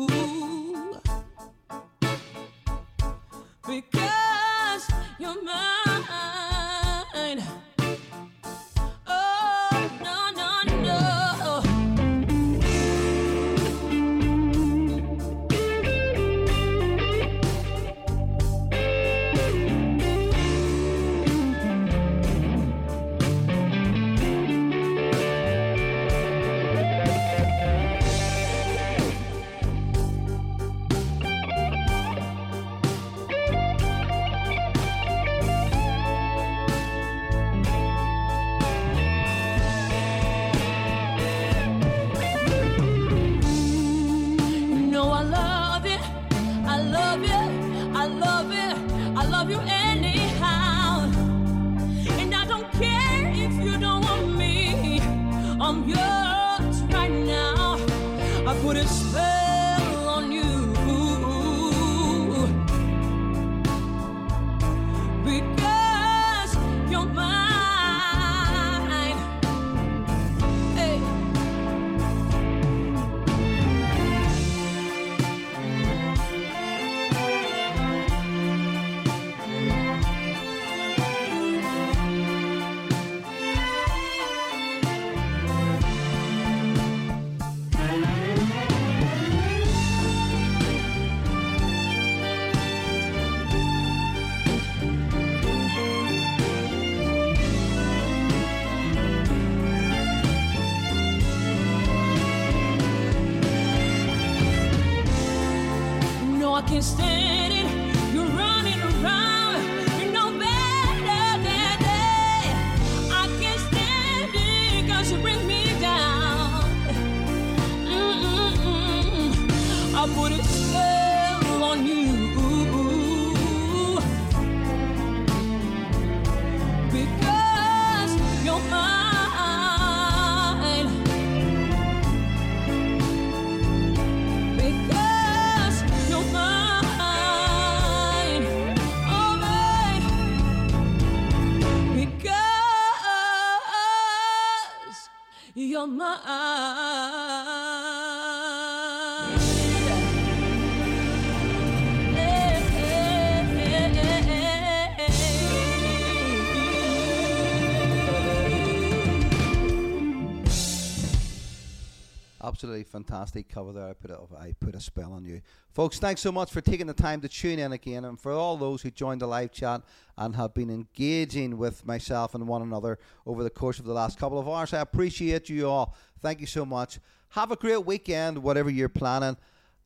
Absolutely 162.62 162.84
fantastic 162.84 163.48
cover 163.48 163.72
there. 163.72 163.88
I 163.88 163.92
put 163.92 164.12
a, 164.12 164.18
I 164.38 164.52
put 164.60 164.76
a 164.76 164.80
spell 164.80 165.14
on 165.14 165.24
you, 165.24 165.40
folks. 165.72 165.98
Thanks 165.98 166.20
so 166.20 166.30
much 166.30 166.52
for 166.52 166.60
taking 166.60 166.86
the 166.86 166.94
time 166.94 167.20
to 167.22 167.28
tune 167.28 167.58
in 167.58 167.72
again, 167.72 168.04
and 168.04 168.20
for 168.20 168.30
all 168.30 168.56
those 168.56 168.82
who 168.82 168.92
joined 168.92 169.20
the 169.20 169.26
live 169.26 169.50
chat 169.50 169.82
and 170.16 170.36
have 170.36 170.54
been 170.54 170.70
engaging 170.70 171.58
with 171.58 171.84
myself 171.84 172.36
and 172.36 172.46
one 172.46 172.62
another 172.62 173.00
over 173.26 173.42
the 173.42 173.50
course 173.50 173.80
of 173.80 173.84
the 173.84 173.92
last 173.92 174.16
couple 174.16 174.38
of 174.38 174.48
hours. 174.48 174.72
I 174.72 174.78
appreciate 174.78 175.48
you 175.48 175.68
all. 175.68 175.96
Thank 176.20 176.40
you 176.40 176.46
so 176.46 176.64
much. 176.64 177.00
Have 177.30 177.50
a 177.50 177.56
great 177.56 177.84
weekend, 177.84 178.38
whatever 178.38 178.70
you're 178.70 178.88
planning. 178.88 179.36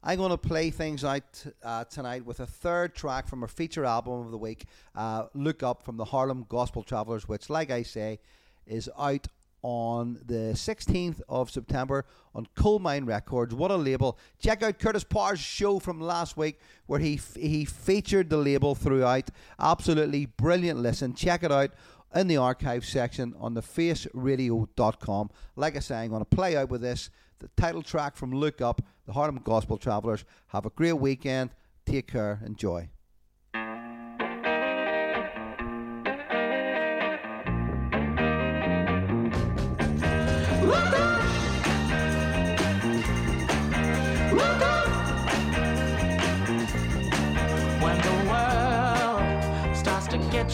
I'm 0.03 0.19
going 0.19 0.29
to 0.29 0.37
play 0.37 0.69
things 0.69 1.03
out 1.03 1.47
uh, 1.63 1.85
tonight 1.85 2.27
with 2.27 2.41
a 2.41 2.47
third 2.47 2.95
track 2.95 3.27
from 3.27 3.41
our 3.41 3.49
feature 3.49 3.87
album 3.87 4.21
of 4.21 4.31
the 4.31 4.37
week, 4.37 4.67
uh, 4.95 5.29
Look 5.33 5.63
Up 5.63 5.83
from 5.83 5.97
the 5.97 6.05
Harlem 6.05 6.45
Gospel 6.51 6.83
Travelers, 6.83 7.27
which, 7.27 7.49
like 7.49 7.71
I 7.71 7.85
say, 7.85 8.19
is 8.67 8.91
out 8.99 9.29
on 9.67 10.17
the 10.25 10.53
16th 10.55 11.21
of 11.29 11.51
September 11.51 12.05
on 12.37 12.47
Colemine 12.55 13.05
Records. 13.05 13.53
What 13.53 13.73
a 13.73 13.77
label. 13.77 14.17
Check 14.39 14.63
out 14.63 14.79
Curtis 14.79 15.03
Parr's 15.03 15.41
show 15.41 15.81
from 15.81 16.01
last 16.01 16.37
week 16.37 16.61
where 16.87 17.01
he, 17.01 17.15
f- 17.15 17.35
he 17.35 17.65
featured 17.65 18.31
the 18.31 18.37
label 18.37 18.77
throughout. 18.77 19.29
Absolutely 19.59 20.27
brilliant 20.27 20.79
listen. 20.79 21.15
Check 21.15 21.43
it 21.43 21.51
out 21.51 21.71
in 22.15 22.29
the 22.29 22.37
archive 22.37 22.85
section 22.85 23.35
on 23.41 23.55
the 23.55 23.61
faceradio.com. 23.61 25.31
Like 25.57 25.75
I 25.75 25.81
say, 25.81 25.97
I'm 25.97 26.11
going 26.11 26.25
to 26.25 26.37
play 26.37 26.57
out 26.57 26.69
with 26.71 26.83
this, 26.83 27.11
the 27.41 27.49
title 27.57 27.83
track 27.83 28.15
from 28.15 28.31
Look 28.31 28.61
Up, 28.61 28.81
the 29.05 29.15
Harlem 29.15 29.41
Gospel 29.43 29.79
Travelers. 29.79 30.25
Have 30.49 30.65
a 30.67 30.71
great 30.71 30.93
weekend. 30.93 31.51
Take 31.85 32.07
care. 32.07 32.41
Enjoy. 32.47 32.89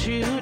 You 0.07 0.42